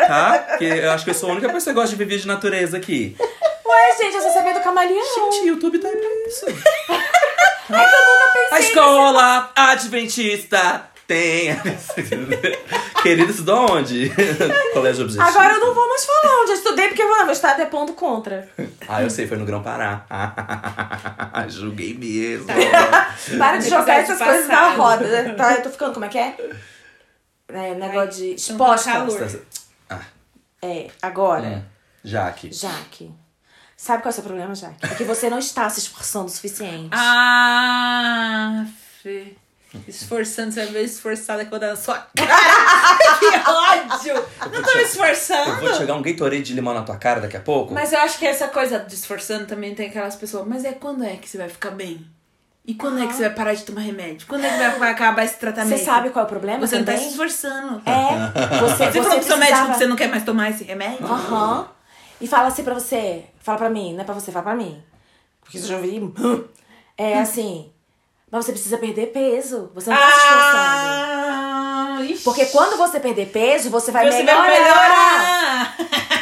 [0.07, 0.45] tá?
[0.49, 2.77] Porque eu acho que eu sou a única pessoa que gosta de viver de natureza
[2.77, 3.15] aqui.
[3.70, 5.32] Ué, gente, eu só sabia do camaleão.
[5.32, 6.45] Gente, YouTube tá aí pra isso.
[7.72, 8.57] É que eu nunca pensei.
[8.57, 11.49] A escola adventista tem.
[13.03, 14.11] Querido, isso de onde?
[14.74, 15.30] Colégio Objetivo.
[15.30, 18.49] Agora eu não vou mais falar onde eu estudei, porque eu vou estar depondo contra.
[18.91, 20.03] Ah, eu sei, foi no Grão Pará.
[21.47, 22.47] Julguei mesmo.
[23.38, 25.36] Para de jogar essas coisas na roda.
[25.36, 26.36] Tá, eu tô ficando, como é que é?
[27.49, 28.91] É, negócio de então tá exposta.
[28.91, 29.41] calor.
[29.91, 29.99] Ah,
[30.63, 31.61] É, agora, hum,
[32.03, 32.51] Jaque.
[32.51, 33.11] Jaque.
[33.82, 34.75] Sabe qual é o seu problema, Jaque?
[34.84, 36.89] É que você não está se esforçando o suficiente.
[36.91, 38.65] Ah,
[39.01, 39.36] Fê.
[39.88, 42.30] Esforçando, você vai ver esforçada que eu vou dar na sua cara.
[43.19, 44.25] que ódio!
[44.51, 45.61] Não tô me Eu esforçando.
[45.61, 47.73] vou te jogar um Gatorade de limão na tua cara daqui a pouco.
[47.73, 50.45] Mas eu acho que essa coisa de esforçando também tem aquelas pessoas.
[50.45, 52.05] Mas é quando é que você vai ficar bem?
[52.65, 54.27] E quando é que você vai parar de tomar remédio?
[54.27, 55.77] Quando é que vai, vai acabar esse tratamento?
[55.77, 57.07] Você sabe qual é o problema Você não tá também?
[57.07, 57.82] se esforçando.
[57.86, 60.65] É, você, Você, você falou pro seu médico que você não quer mais tomar esse
[60.65, 61.05] remédio?
[61.05, 61.78] Aham.
[62.22, 63.26] E fala assim pra você.
[63.41, 64.82] Fala pra mim, não é pra você, fala pra mim.
[65.41, 66.13] Porque você já ouvi.
[66.97, 67.72] É assim.
[68.32, 69.72] Mas você precisa perder peso.
[69.74, 71.30] Você não tá se esforçando.
[71.32, 72.24] Ah, ixi.
[72.24, 74.41] Porque quando você perder peso, você vai você melhorar.
[74.41, 75.76] vai melhorar.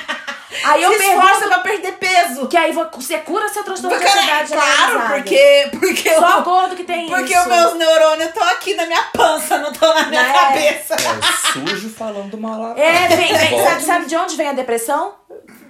[0.63, 2.47] Aí eu se esforça pra perder peso.
[2.47, 5.13] que aí vo- você cura seu transtorno de Cara, ansiedade claro, generalizada.
[5.15, 7.41] porque, porque, Só eu, gordo que tem porque isso.
[7.41, 10.33] os meus neurônios estão aqui na minha pança, não estão na minha É.
[10.33, 10.95] cabeça.
[10.95, 12.75] É sujo falando mal.
[12.77, 15.13] É, vem, vem, sabe, sabe de onde vem a depressão?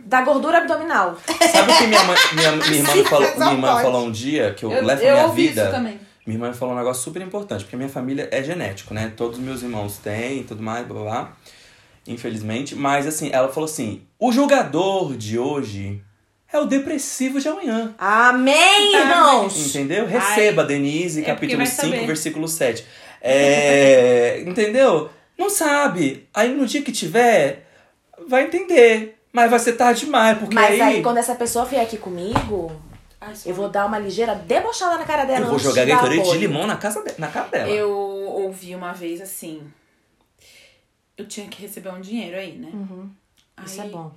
[0.08, 1.18] Da gordura abdominal.
[1.52, 3.82] Sabe o que minha, mãe, minha, minha irmã me falou, minha irmã pode.
[3.84, 5.64] falou um dia que eu, Eu- levo eu minha ouvi vida?
[5.64, 6.00] isso também.
[6.26, 9.12] Minha irmã falou um negócio super importante, porque minha família é genético, né?
[9.18, 11.38] Todos os meus irmãos têm e tudo mais, blá blá blá.
[12.08, 12.74] Infelizmente.
[12.76, 16.02] Mas assim, ela falou assim: o jogador de hoje
[16.52, 17.94] é o depressivo de amanhã.
[17.98, 19.68] Amém, irmãos!
[19.68, 20.06] Entendeu?
[20.08, 22.06] Receba, Denise, é capítulo vai 5, saber.
[22.08, 22.86] versículo 7.
[23.22, 25.10] É, entendeu?
[25.38, 26.28] Não sabe.
[26.34, 27.68] Aí no dia que tiver,
[28.28, 29.17] vai entender.
[29.38, 32.72] Mas vai ser tarde demais, porque Mas aí, aí, quando essa pessoa vier aqui comigo,
[33.46, 35.46] eu vou dar uma ligeira debochada na cara dela.
[35.46, 37.70] eu vou jogar Gatorade de limão na, casa de- na cara dela.
[37.70, 39.62] Eu ouvi uma vez assim.
[41.16, 42.72] Eu tinha que receber um dinheiro aí, né?
[43.64, 44.12] Isso é Aí, bom.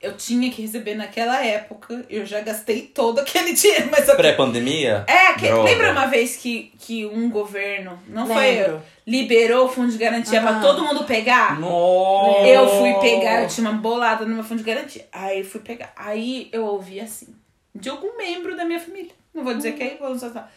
[0.00, 2.04] Eu tinha que receber naquela época.
[2.08, 5.04] Eu já gastei todo aquele dinheiro, mas eu Pré-pandemia?
[5.08, 8.74] É, que, lembra uma vez que, que um governo, não Lembro.
[8.74, 10.60] foi, liberou o fundo de garantia pra Aham.
[10.60, 11.58] todo mundo pegar?
[11.58, 12.46] Nossa!
[12.46, 15.04] Eu fui pegar, eu tinha uma bolada no meu fundo de garantia.
[15.10, 15.92] Aí eu fui pegar.
[15.96, 17.34] Aí eu ouvi assim,
[17.74, 19.12] de algum membro da minha família.
[19.34, 20.52] Não vou dizer quem, vou só falar.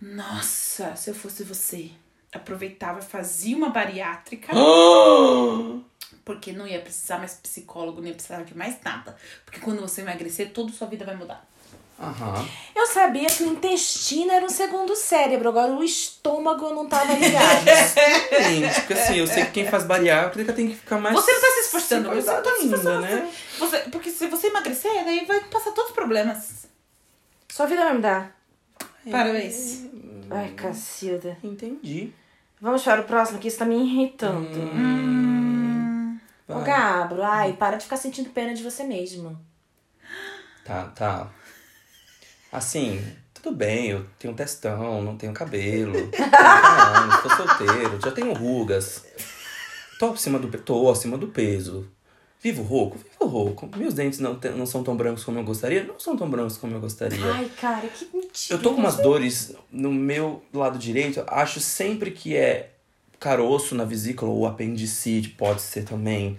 [0.00, 1.90] Nossa, se eu fosse você,
[2.32, 4.52] aproveitava, fazia uma bariátrica,
[6.24, 9.16] porque não ia precisar mais psicólogo, não ia precisar de mais nada.
[9.44, 11.46] Porque quando você emagrecer, toda sua vida vai mudar.
[11.98, 12.46] Aham.
[12.74, 17.64] Eu sabia que o intestino era um segundo cérebro, agora o estômago não tava ligado.
[18.44, 21.14] Gente, porque assim, eu sei que quem faz bariátrica tem que ficar mais.
[21.14, 23.00] Você não tá se esforçando, você não tá se ainda, esforçando.
[23.00, 23.32] né?
[23.58, 26.66] Você, porque se você emagrecer, daí vai passar todos os problemas.
[27.48, 28.36] Sua vida vai mudar.
[29.10, 29.86] Parabéns.
[30.30, 31.38] Ai, Cacilda.
[31.42, 32.12] Entendi.
[32.60, 34.48] Vamos para o próximo, que isso tá me irritando.
[34.48, 35.45] Ô,
[36.48, 36.64] Vai.
[36.64, 39.38] Gabro, ai, para de ficar sentindo pena de você mesmo.
[40.64, 41.30] Tá, tá.
[42.52, 45.92] Assim, tudo bem, eu tenho testão, não tenho cabelo.
[45.92, 49.04] Tenho 30 anos, tô solteiro, já tenho rugas.
[49.98, 51.88] Tô acima do, tô acima do peso.
[52.40, 52.98] Vivo rouco?
[52.98, 53.68] Vivo rouco.
[53.76, 55.82] Meus dentes não, te- não são tão brancos como eu gostaria?
[55.84, 57.24] Não são tão brancos como eu gostaria.
[57.32, 58.54] Ai, cara, que mentira.
[58.58, 61.24] Eu tô com umas dores no meu lado direito.
[61.26, 62.74] Acho sempre que é
[63.26, 66.38] caroço na vesícula ou apendicite, pode ser também.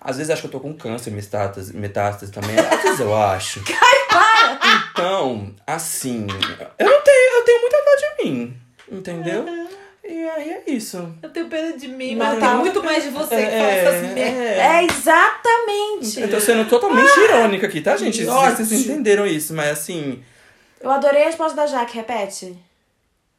[0.00, 2.56] Às vezes acho que eu tô com câncer, metástase, metástase também.
[2.56, 3.60] Às vezes eu acho.
[4.92, 6.26] Então, assim,
[6.78, 8.56] eu não tenho, eu tenho muita dor de mim,
[8.90, 9.44] entendeu?
[10.04, 11.14] E aí é isso.
[11.22, 14.02] Eu tenho pena de mim, Mas mas tá muito mais de você que fala essas
[14.02, 14.18] merdas.
[14.18, 14.58] é.
[14.58, 16.20] É, exatamente.
[16.20, 18.26] Eu tô sendo totalmente irônica aqui, tá, gente?
[18.26, 18.56] Ótimo.
[18.56, 20.22] Vocês entenderam isso, mas assim.
[20.80, 22.56] Eu adorei a resposta da Jaque, repete.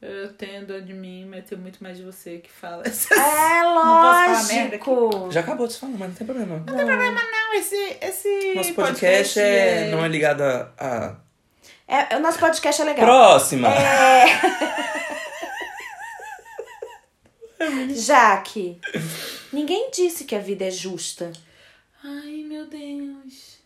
[0.06, 2.84] Eu tenho dor de mim, mas tenho muito mais de você que fala.
[2.86, 5.32] É Não posso falar merda lógico.
[5.32, 6.58] Já acabou de falar, mas não tem problema.
[6.58, 7.54] Não tem problema, não.
[7.54, 10.74] Esse, esse Nosso podcast, é, não é ligado a.
[10.78, 11.16] a-
[11.88, 13.06] É, o nosso podcast é legal.
[13.06, 13.70] Próxima!
[13.70, 14.26] É...
[17.96, 18.80] Jaque,
[19.54, 21.32] ninguém disse que a vida é justa.
[22.04, 23.60] Ai, meu Deus.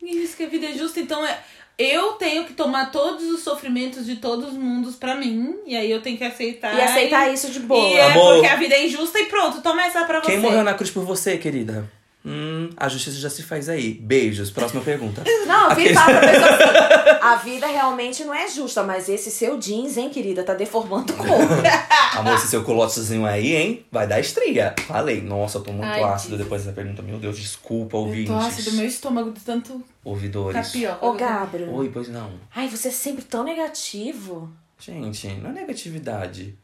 [0.00, 1.42] Ninguém disse que a vida é justa, então é.
[1.78, 5.56] Eu tenho que tomar todos os sofrimentos de todos os mundos pra mim.
[5.66, 6.76] E aí eu tenho que aceitar.
[6.76, 7.88] E aceitar isso de boa.
[7.88, 8.34] E é Amor.
[8.34, 10.32] porque a vida é injusta e pronto, toma essa pra você.
[10.32, 11.90] Quem morreu na cruz por você, querida?
[12.24, 13.94] Hum, a justiça já se faz aí.
[13.94, 14.50] Beijos.
[14.50, 15.24] Próxima pergunta.
[15.46, 20.08] Não, pra pessoa assim, a vida realmente não é justa, mas esse seu jeans, hein,
[20.08, 21.52] querida, tá deformando o corpo.
[22.16, 23.86] Amor, esse seu colotezinho aí, hein?
[23.90, 24.74] Vai dar estria.
[24.86, 25.20] Falei.
[25.20, 27.02] Nossa, eu tô muito Ai, ácido depois dessa pergunta.
[27.02, 28.28] Meu Deus, desculpa, Eu ouvintes.
[28.32, 30.66] tô ácido, meu estômago de tanto Ouvidores.
[30.66, 31.04] tapioca.
[31.04, 31.70] Ô, Gabro.
[31.74, 32.30] Oi, pois não.
[32.54, 34.50] Ai, você é sempre tão negativo.
[34.78, 36.56] Gente, não é negatividade.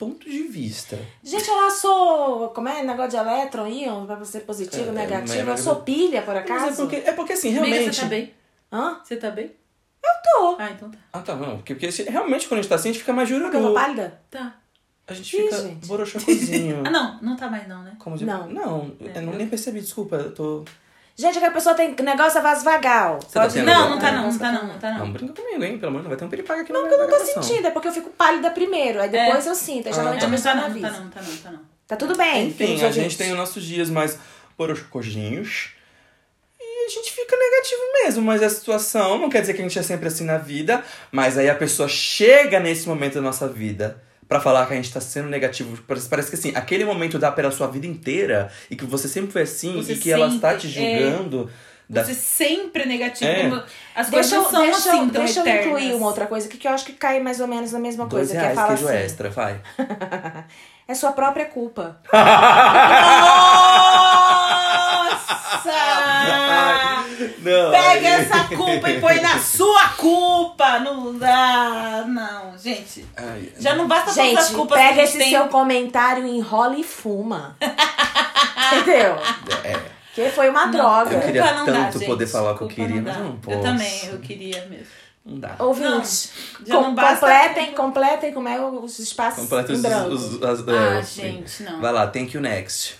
[0.00, 0.98] É ponto de vista.
[1.22, 2.48] Gente, eu lá sou.
[2.50, 2.82] Como é?
[2.82, 5.44] Negócio de elétron, íon, pra você positivo, É, negativo.
[5.46, 6.76] mas- Eu sou pilha, por Mas é acaso?
[6.82, 7.94] porque, é porque assim, Amiga, realmente.
[7.96, 8.34] você tá bem?
[8.72, 9.00] Hã?
[9.04, 9.50] Você tá bem?
[10.22, 10.56] Tô.
[10.58, 10.98] Ah, então tá.
[11.12, 11.56] Ah, tá, não.
[11.56, 13.50] Porque, porque se- realmente quando a gente tá assim, a gente fica mais Porque eu
[13.50, 13.74] tô jururu.
[13.74, 14.20] pálida?
[14.30, 14.54] Tá.
[15.08, 15.86] A gente Ih, fica gente.
[15.86, 16.82] borochocozinho.
[16.86, 17.96] Ah, não, não tá mais não, né?
[17.98, 18.24] Como de...
[18.24, 18.46] Não.
[18.48, 20.16] Não, eu não, nem percebi, desculpa.
[20.16, 20.64] Eu tô.
[21.20, 23.18] Gente, aquela pessoa tem negócio é vaso vagal.
[23.32, 23.88] tá Não, agora?
[23.90, 25.12] não tá não, não tá não, não tá Não, não.
[25.12, 25.78] brinca comigo, hein?
[25.78, 27.16] Pelo amor de Deus, vai ter um piripaque aqui Não, na porque eu não tô
[27.24, 27.42] gravação.
[27.42, 29.88] sentindo, é porque eu fico pálida primeiro, aí depois eu sinto.
[29.88, 30.26] Aí geralmente Ah.
[30.26, 31.60] a Não, não pessoa tá não não, tá não, tá não, tá não.
[31.86, 32.48] Tá tudo bem.
[32.48, 34.16] Enfim, a gente tem os nossos dias mais
[34.56, 35.70] borochocozinhos.
[36.60, 39.78] E a gente fica negativo mesmo, mas a situação não quer dizer que a gente
[39.78, 44.00] é sempre assim na vida, mas aí a pessoa chega nesse momento da nossa vida
[44.30, 45.76] pra falar que a gente tá sendo negativo.
[45.88, 49.32] Parece, parece que assim, aquele momento dá pela sua vida inteira e que você sempre
[49.32, 51.00] foi assim Você e que ela está te sempre é.
[51.10, 51.50] julgando.
[51.88, 53.28] da- Você sempre é negativo.
[53.28, 53.42] É.
[53.50, 53.62] como
[53.96, 55.66] As coisas eu, são deixa, assim eu, tão deixa eu eternas.
[55.66, 58.06] incluir uma outra coisa aqui que eu acho que cai mais ou menos na mesma
[58.06, 58.32] Dois coisa.
[58.32, 59.60] Que é reais, fala queijo assim, extra, vai.
[60.86, 61.98] é sua própria culpa.
[64.80, 65.70] Nossa!
[67.42, 70.19] Não, Pega essa culpa e põe na sua culpa!
[70.80, 72.04] Não dá!
[72.06, 73.06] Não, gente.
[73.16, 75.30] Ai, Já não basta todas as Gente, culpas que a pega gente esse tem.
[75.30, 77.56] seu comentário, enrola e fuma.
[78.72, 79.16] Entendeu?
[79.64, 79.80] É,
[80.14, 81.14] Que foi uma Não, droga.
[81.14, 82.06] Eu queria culpa não dá, tanto gente.
[82.08, 83.56] poder falar o que eu Culpa queria, não mas eu não posso.
[83.58, 84.86] Eu também, eu queria mesmo.
[85.24, 85.56] não dá.
[85.58, 86.32] Ouvintes,
[86.66, 90.08] já com- não basta- completem, completem como é os espaços Completa em os, branco.
[90.10, 91.22] os- as- Ah, é, sim.
[91.22, 91.80] gente, não.
[91.80, 92.96] Vai lá, thank you next.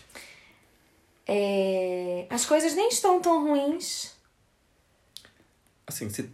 [1.27, 4.13] É, as coisas nem estão tão ruins.
[5.87, 6.31] Assim, se.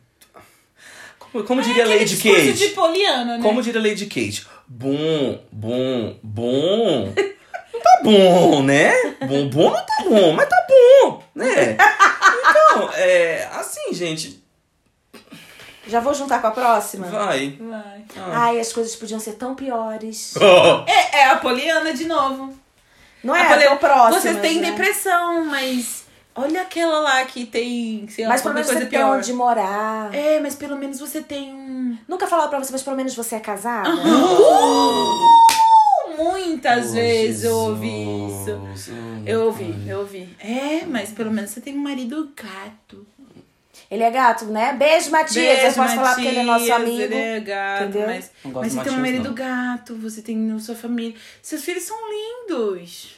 [1.33, 2.53] Como, como É diria aquele Lady Kate?
[2.53, 3.43] de Poliana, né?
[3.43, 4.47] Como diria Lady Kate?
[4.69, 7.13] Bom, bom, bom.
[7.73, 8.93] Não tá bom, né?
[9.27, 11.77] Bom, bom não tá bom, mas tá bom, né?
[11.77, 13.49] Então, é.
[13.53, 14.43] Assim, gente,
[15.87, 17.07] Já vou juntar com a próxima?
[17.07, 17.57] vai.
[17.61, 18.05] Vai.
[18.17, 20.35] Ai, as coisas podiam ser tão piores.
[20.89, 22.57] É, é a Poliana de novo.
[23.23, 24.21] Não A é Poliana- tão próxima.
[24.21, 24.71] Você tem né?
[24.71, 26.05] depressão, mas
[26.37, 29.17] olha aquela lá que tem, sei lá, Mas pelo menos coisa você tem pior.
[29.19, 30.15] onde morar.
[30.15, 31.97] É, mas pelo menos você tem um...
[32.07, 33.89] Nunca falaram pra você, mas pelo menos você é casada?
[36.17, 37.89] Muitas Oh, vezes eu ouvi
[38.27, 38.45] isso.
[38.75, 38.89] Jesus.
[38.89, 39.23] Hum.
[39.27, 40.35] Eu ouvi, eu ouvi.
[40.41, 43.07] É, mas pelo menos você tem um marido gato.
[43.91, 44.73] Ele é gato, né?
[44.73, 45.63] Beijo, Matias.
[45.63, 47.03] eu posso falar porque ele é nosso Matias, amigo.
[47.03, 48.07] Ele é gato, entendeu?
[48.09, 49.35] mas, mas você tem um Matias, marido não.
[49.35, 51.15] gato, você tem sua família.
[51.43, 53.16] Seus filhos são lindos.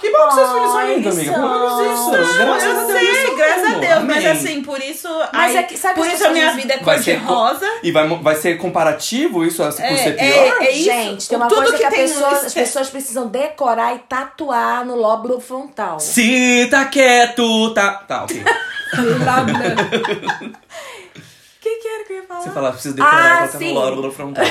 [0.00, 1.32] Que bom que seus filhos são lindos, amiga.
[1.34, 2.10] Pelo menos isso.
[2.10, 2.98] Não, Graças eu a Deus.
[2.98, 3.78] sei, isso graças a.
[3.78, 4.04] Deus.
[4.04, 5.08] Mas assim, por isso.
[5.30, 7.66] Mas é que- sabe por isso a minha vida é cor de rosa.
[7.82, 10.62] E vai, vai ser comparativo isso por É, ser é, pior?
[10.62, 10.84] é isso.
[10.84, 14.86] Gente, tem uma Tudo coisa que, que a pessoa- as pessoas precisam decorar e tatuar
[14.86, 16.00] no lóbulo frontal.
[16.00, 17.92] Se tá quieto, tá.
[18.08, 18.42] Tá, ok.
[20.50, 22.40] O que, que era que eu ia falar?
[22.40, 23.74] Você fala, precisa decorar Ah, e colocar sim.
[23.74, 24.44] no lóbulo frontal.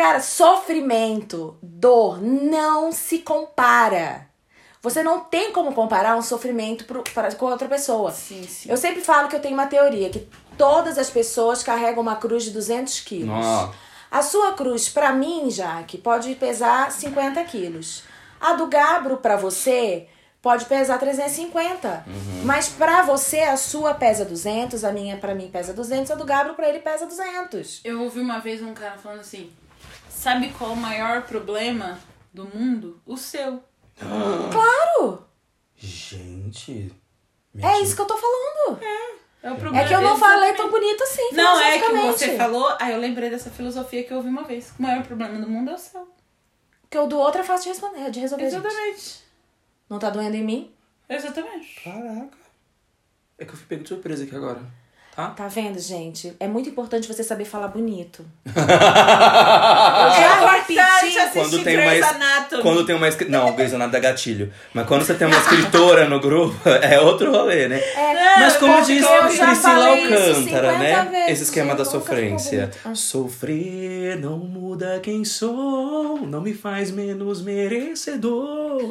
[0.00, 4.26] Cara, sofrimento, dor não se compara.
[4.80, 8.10] Você não tem como comparar um sofrimento pro, pra, com outra pessoa.
[8.10, 8.70] Sim, sim.
[8.70, 10.26] Eu sempre falo que eu tenho uma teoria, que
[10.56, 13.28] todas as pessoas carregam uma cruz de 200 quilos.
[13.28, 13.74] Nossa.
[14.10, 18.02] A sua cruz, pra mim, Jaque, pode pesar 50 quilos.
[18.40, 20.08] A do Gabro, pra você,
[20.40, 22.06] pode pesar 350.
[22.42, 26.24] Mas pra você, a sua pesa 200, a minha, pra mim, pesa 200, a do
[26.24, 27.82] Gabro, pra ele, pesa 200.
[27.84, 29.50] Eu ouvi uma vez um cara falando assim:
[30.20, 31.98] Sabe qual o maior problema
[32.30, 33.00] do mundo?
[33.06, 33.64] O seu.
[33.96, 35.24] Claro!
[35.74, 36.94] Gente.
[37.58, 38.78] É isso que eu tô falando.
[39.42, 39.82] É o problema.
[39.82, 42.76] É que eu não falei tão bonito assim, Não, é que você falou.
[42.78, 44.74] Aí eu lembrei dessa filosofia que eu ouvi uma vez.
[44.78, 46.06] O maior problema do mundo é o seu.
[46.90, 48.56] Que o do outro é fácil de responder, de resolver, gente.
[48.56, 49.24] Exatamente.
[49.88, 50.74] Não tá doendo em mim?
[51.08, 51.80] Exatamente.
[51.82, 52.36] Caraca.
[53.38, 54.60] É que eu fui pego de surpresa aqui agora.
[55.28, 55.30] Tá?
[55.30, 56.34] Tá vendo, gente?
[56.38, 58.24] É muito importante você saber falar bonito.
[60.80, 62.14] É já assistir Quando tem Grey's uma.
[62.14, 62.62] Anatomy.
[62.62, 63.08] Quando tem uma.
[63.28, 64.52] Não, Grey's Anatomy dá gatilho.
[64.72, 67.80] Mas quando você tem uma escritora no grupo, é outro rolê, né?
[68.38, 71.08] Mas como diz eu Priscila Alcântara, 50 né?
[71.10, 72.70] vezes, Esse esquema da sofrência.
[72.84, 72.94] Ah.
[72.94, 78.88] Sofrer não muda quem sou, não me faz menos merecedor.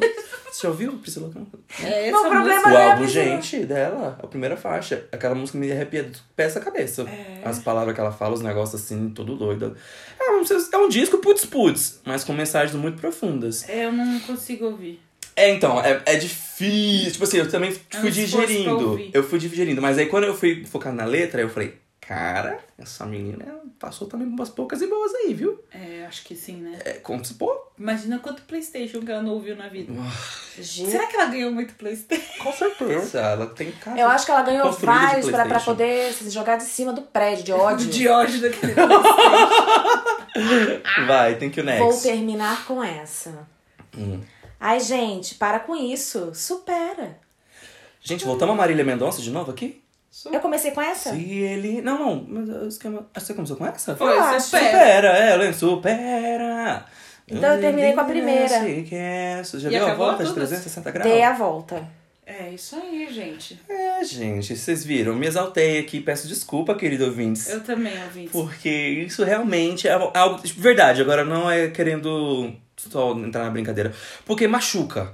[0.50, 1.62] Você já ouviu Priscila Alcântara?
[1.82, 2.74] É essa Não, o problema música.
[2.74, 5.04] O é álbum, gente, dela, a primeira faixa.
[5.12, 7.02] Aquela música me arrepia pés à cabeça.
[7.02, 7.42] É.
[7.44, 9.76] As palavras que ela fala, os negócios assim, tudo doido.
[10.20, 10.42] É um,
[10.72, 13.68] é um disco putz-putz, mas com mensagens muito profundas.
[13.68, 15.00] É, Eu não consigo ouvir.
[15.36, 17.12] É, então, é, é difícil.
[17.12, 19.00] Tipo assim, eu também fui pra digerindo.
[19.12, 19.80] Eu fui digerindo.
[19.80, 21.74] Mas aí quando eu fui focar na letra, eu falei,
[22.10, 25.62] cara, essa menina passou também umas poucas e boas aí, viu?
[25.70, 26.76] É, acho que sim, né?
[26.84, 29.92] É, como se pô, Imagina quanto Playstation que ela não ouviu na vida.
[30.58, 32.26] Gente, Será que ela ganhou muito Playstation?
[32.42, 33.20] com certeza.
[33.20, 33.96] Ela tem cara.
[33.96, 37.44] Eu acho que ela ganhou vários pra, pra poder se jogar de cima do prédio,
[37.44, 37.88] de ódio.
[37.88, 38.74] De ódio daquele
[41.06, 41.80] Vai, tem que o next.
[41.80, 43.46] Vou terminar com essa.
[43.96, 44.20] Hum.
[44.58, 46.34] Ai, gente, para com isso.
[46.34, 47.16] Supera.
[48.02, 49.80] Gente, voltamos a Marília Mendonça de novo aqui?
[50.32, 51.12] Eu comecei com essa?
[51.14, 51.80] Se ele.
[51.80, 53.06] Não, não, mas o esquema.
[53.14, 53.94] Você começou com essa?
[53.94, 54.46] Foi, Eu acho.
[54.46, 54.66] supera.
[54.70, 55.54] Supera, é, eu lembro.
[55.56, 56.84] Supera!
[57.28, 58.64] Então eu terminei com a primeira.
[58.64, 59.40] Que é.
[59.42, 60.48] Você já E deu a volta de todas?
[60.48, 61.10] 360 graus?
[61.10, 61.88] Dei a volta.
[62.26, 63.60] É isso aí, gente.
[63.68, 67.48] É, gente, vocês viram, me exaltei aqui, peço desculpa, querido ouvintes.
[67.48, 68.30] Eu também, ouvinte.
[68.30, 70.40] Porque isso realmente é algo.
[70.40, 73.92] tipo, Verdade, agora não é querendo só entrar na brincadeira.
[74.24, 75.12] Porque machuca.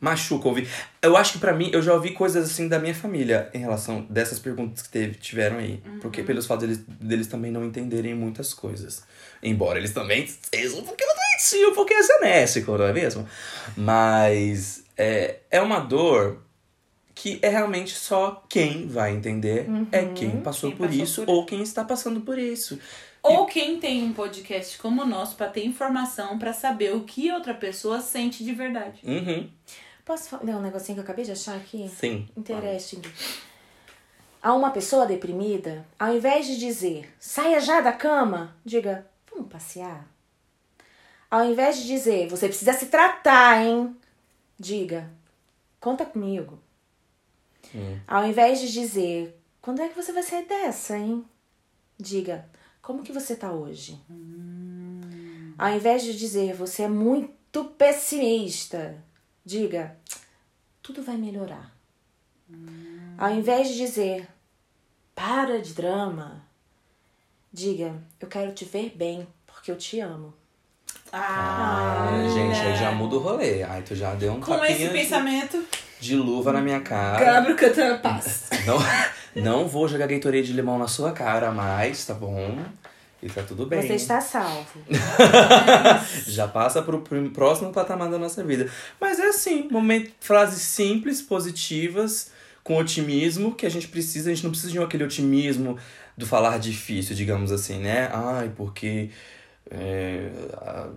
[0.00, 0.68] Machuca ouvir.
[1.02, 4.06] Eu acho que pra mim, eu já ouvi coisas assim da minha família em relação
[4.08, 5.82] dessas perguntas que teve, tiveram aí.
[6.00, 9.02] Porque pelos fatos deles, deles também não entenderem muitas coisas.
[9.42, 13.28] Embora eles também sejam um pouquinho doentinho, um pouquinho genésico, não é mesmo?
[13.76, 16.42] Mas é, é uma dor
[17.14, 21.32] que é realmente só quem vai entender é quem passou Quem por passou isso por-
[21.34, 22.78] ou quem está passando por isso.
[23.20, 27.30] Ou quem tem um podcast como o nosso pra ter informação pra saber o que
[27.32, 29.00] outra pessoa sente de verdade.
[29.04, 29.48] Uhum.
[30.08, 31.86] Posso ler um negocinho que eu acabei de achar aqui?
[31.86, 32.26] Sim.
[32.34, 33.02] Interesting.
[34.42, 40.08] A uma pessoa deprimida, ao invés de dizer saia já da cama, diga vamos passear.
[41.30, 43.94] Ao invés de dizer você precisa se tratar, hein?
[44.58, 45.10] Diga
[45.78, 46.58] conta comigo.
[48.06, 51.22] Ao invés de dizer quando é que você vai sair dessa, hein?
[51.98, 52.48] Diga
[52.80, 54.00] como que você tá hoje.
[55.58, 59.06] Ao invés de dizer você é muito pessimista,
[59.52, 59.96] diga
[60.82, 61.72] tudo vai melhorar.
[63.16, 64.28] Ao invés de dizer
[65.14, 66.42] para de drama,
[67.52, 70.34] diga eu quero te ver bem porque eu te amo.
[71.10, 73.62] Ah, Ah, gente, aí já muda o rolê.
[73.62, 75.64] Ai, tu já deu um Com esse de- pensamento,
[75.98, 77.24] de luva na minha cara.
[77.24, 78.50] Gabriel cantando paz.
[78.68, 78.78] Não,
[79.42, 82.58] não vou jogar Gatorade de limão na sua cara mais, tá bom?
[83.22, 83.82] E tá tudo bem.
[83.82, 84.80] Você está salvo.
[86.26, 88.70] Já passa pro pr- próximo patamar da nossa vida.
[89.00, 92.30] Mas é assim, momento, frases simples, positivas,
[92.62, 94.30] com otimismo que a gente precisa.
[94.30, 95.76] A gente não precisa de um aquele otimismo
[96.16, 98.08] do falar difícil, digamos assim, né?
[98.12, 99.10] Ai, porque
[99.70, 100.88] é, a-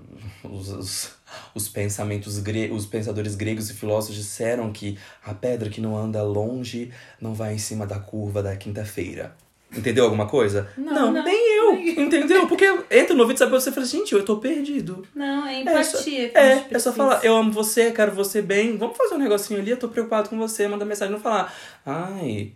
[0.44, 1.10] os, os,
[1.56, 6.22] os pensamentos gre os pensadores gregos e filósofos disseram que a pedra que não anda
[6.24, 9.36] longe não vai em cima da curva da quinta-feira.
[9.76, 10.70] Entendeu alguma coisa?
[10.78, 11.24] Não, não.
[11.24, 12.04] nem eu.
[12.04, 12.46] Entendeu?
[12.48, 15.08] Porque entra no ouvido sabe você fala, gente, eu tô perdido.
[15.16, 16.30] Não, é É só, empatia.
[16.30, 19.18] que a é, é só falar, eu amo você, quero você bem, vamos fazer um
[19.18, 21.54] negocinho ali, eu tô preocupado com você, manda mensagem, não falar,
[21.86, 22.54] ai,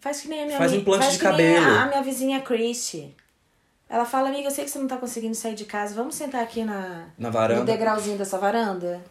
[0.00, 1.74] Faz que nem a minha Faz implante faz de que nem cabelo.
[1.74, 3.14] A, a minha vizinha Christy.
[3.88, 6.42] Ela fala, amiga, eu sei que você não tá conseguindo sair de casa, vamos sentar
[6.42, 7.64] aqui na, na no varanda.
[7.64, 9.02] degrauzinho dessa varanda?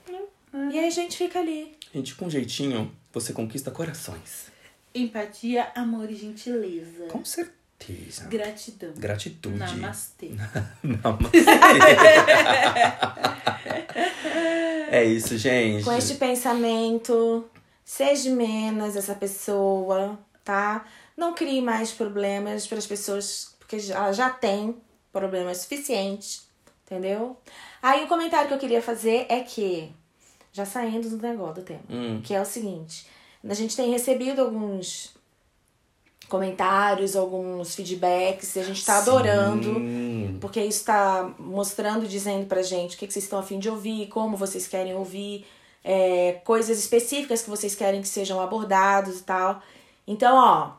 [0.72, 1.76] E aí a gente fica ali.
[1.94, 4.55] Gente, com jeitinho, você conquista corações.
[4.96, 7.06] Empatia, amor e gentileza.
[7.10, 8.26] Com certeza.
[8.30, 8.94] Gratidão.
[8.96, 9.58] Gratitude.
[9.60, 10.32] Namastê.
[10.82, 11.40] Namastê.
[14.90, 15.84] é isso, gente.
[15.84, 17.46] Com este pensamento,
[17.84, 20.86] seja menos essa pessoa, tá?
[21.18, 24.76] Não crie mais problemas para as pessoas, porque já- ela já tem
[25.12, 26.48] problemas suficientes,
[26.86, 27.38] entendeu?
[27.82, 29.92] Aí o comentário que eu queria fazer é que,
[30.52, 32.22] já saindo do negócio do tema, Hum.
[32.24, 33.06] que é o seguinte:
[33.50, 35.14] a gente tem recebido alguns
[36.28, 39.76] comentários, alguns feedbacks, e a gente tá adorando.
[40.42, 44.08] Porque isso tá mostrando, dizendo pra gente o que, que vocês estão afim de ouvir,
[44.08, 45.46] como vocês querem ouvir,
[45.84, 49.62] é, coisas específicas que vocês querem que sejam abordados e tal.
[50.08, 50.72] Então, ó,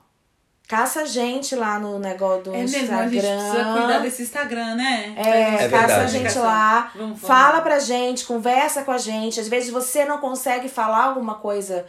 [0.67, 3.05] caça a gente lá no negócio do É mesmo, Instagram.
[3.05, 5.15] a gente precisa cuidar desse Instagram, né?
[5.17, 7.61] É, É caça a gente lá, Vamos fala falar.
[7.63, 9.39] pra gente, conversa com a gente.
[9.39, 11.87] Às vezes você não consegue falar alguma coisa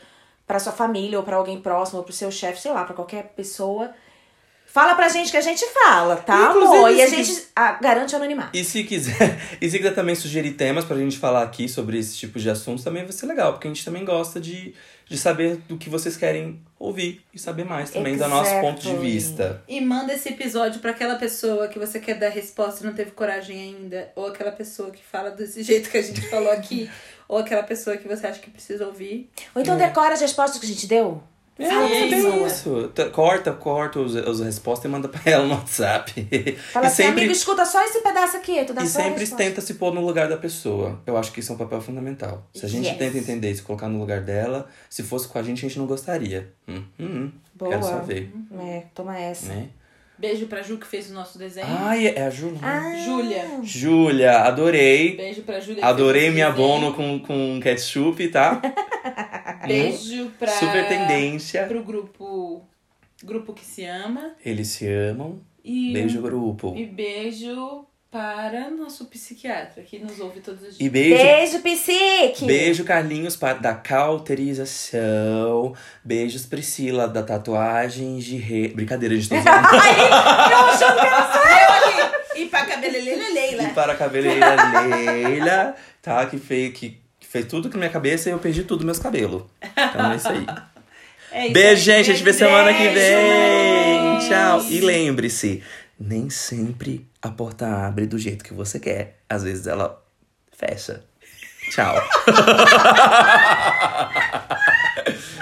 [0.47, 3.33] pra sua família ou pra alguém próximo ou pro seu chefe, sei lá, pra qualquer
[3.35, 3.91] pessoa.
[4.65, 6.91] Fala pra gente que a gente fala, tá, Inclusive, amor?
[6.91, 8.55] E a gente ah, garante o anonimato.
[8.55, 12.15] E se quiser, e se quiser também sugerir temas pra gente falar aqui sobre esse
[12.15, 14.75] tipo de assuntos, também vai ser legal, porque a gente também gosta de,
[15.07, 18.95] de saber do que vocês querem ouvir e saber mais também do nosso ponto de
[18.97, 19.63] vista.
[19.67, 23.11] E manda esse episódio pra aquela pessoa que você quer dar resposta e não teve
[23.11, 24.11] coragem ainda.
[24.15, 26.89] Ou aquela pessoa que fala desse jeito que a gente falou aqui.
[27.27, 29.29] Ou aquela pessoa que você acha que precisa ouvir.
[29.55, 31.21] Ou então decora as respostas que a gente deu.
[31.59, 32.91] É, Fala é isso.
[33.11, 36.13] Corta, corta os, as respostas e manda pra ela no WhatsApp.
[36.71, 39.59] Fala e assim, sempre, amigo, escuta só esse pedaço aqui, tu dá e sempre tenta
[39.59, 41.01] se pôr no lugar da pessoa.
[41.05, 42.47] Eu acho que isso é um papel fundamental.
[42.53, 42.97] Se a gente Yes.
[42.97, 45.79] tenta entender e se colocar no lugar dela, se fosse com a gente, a gente
[45.79, 46.53] não gostaria.
[46.67, 47.71] Hum, hum, Boa.
[47.71, 48.31] Quero só ver.
[48.59, 49.47] É, toma essa.
[49.47, 49.69] Né?
[50.17, 51.67] Beijo pra Ju que fez o nosso desenho.
[51.69, 52.59] Ai, é a Ju, né?
[52.61, 53.45] Ah, Júlia.
[53.63, 55.15] Júlia, adorei.
[55.15, 55.85] Beijo pra Júlia.
[55.85, 58.59] Adorei minha bono com, com ketchup, tá?
[59.67, 60.51] Beijo pra.
[60.51, 61.65] Super tendência.
[61.67, 62.65] Pro grupo.
[63.23, 64.35] Grupo que se ama.
[64.43, 65.39] Eles se amam.
[65.63, 66.73] E, Beijo, grupo.
[66.75, 70.91] E beijo para nosso psiquiatra que nos ouve todos os E dias.
[70.91, 72.45] beijo, Beijo, psique!
[72.45, 75.73] beijo Carlinhos para, da cauterização.
[76.03, 78.69] Beijos Priscila da tatuagem de re...
[78.69, 79.67] Brincadeira, a gente tá usando.
[82.37, 83.69] E pra cabeleireira e Leila.
[83.69, 84.55] para a cabeleireira
[84.85, 86.23] Leila, tá?
[86.27, 89.41] Que fez, que, que fez tudo com minha cabeça e eu perdi tudo meus cabelos.
[89.75, 90.45] Então é isso aí.
[91.31, 91.97] É isso Beijo, aí.
[91.97, 92.11] gente.
[92.11, 94.19] A gente vê semana que vem.
[94.29, 94.63] Tchau.
[94.69, 95.63] E lembre-se,
[95.99, 99.19] nem sempre a porta abre do jeito que você quer.
[99.29, 100.01] Às vezes ela
[100.51, 101.03] fecha.
[101.71, 101.95] Tchau.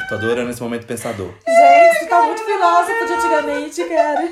[0.10, 1.34] Tô adorando esse momento pensador.
[1.48, 4.30] Gente, tá muito filósofo de antigamente, cara.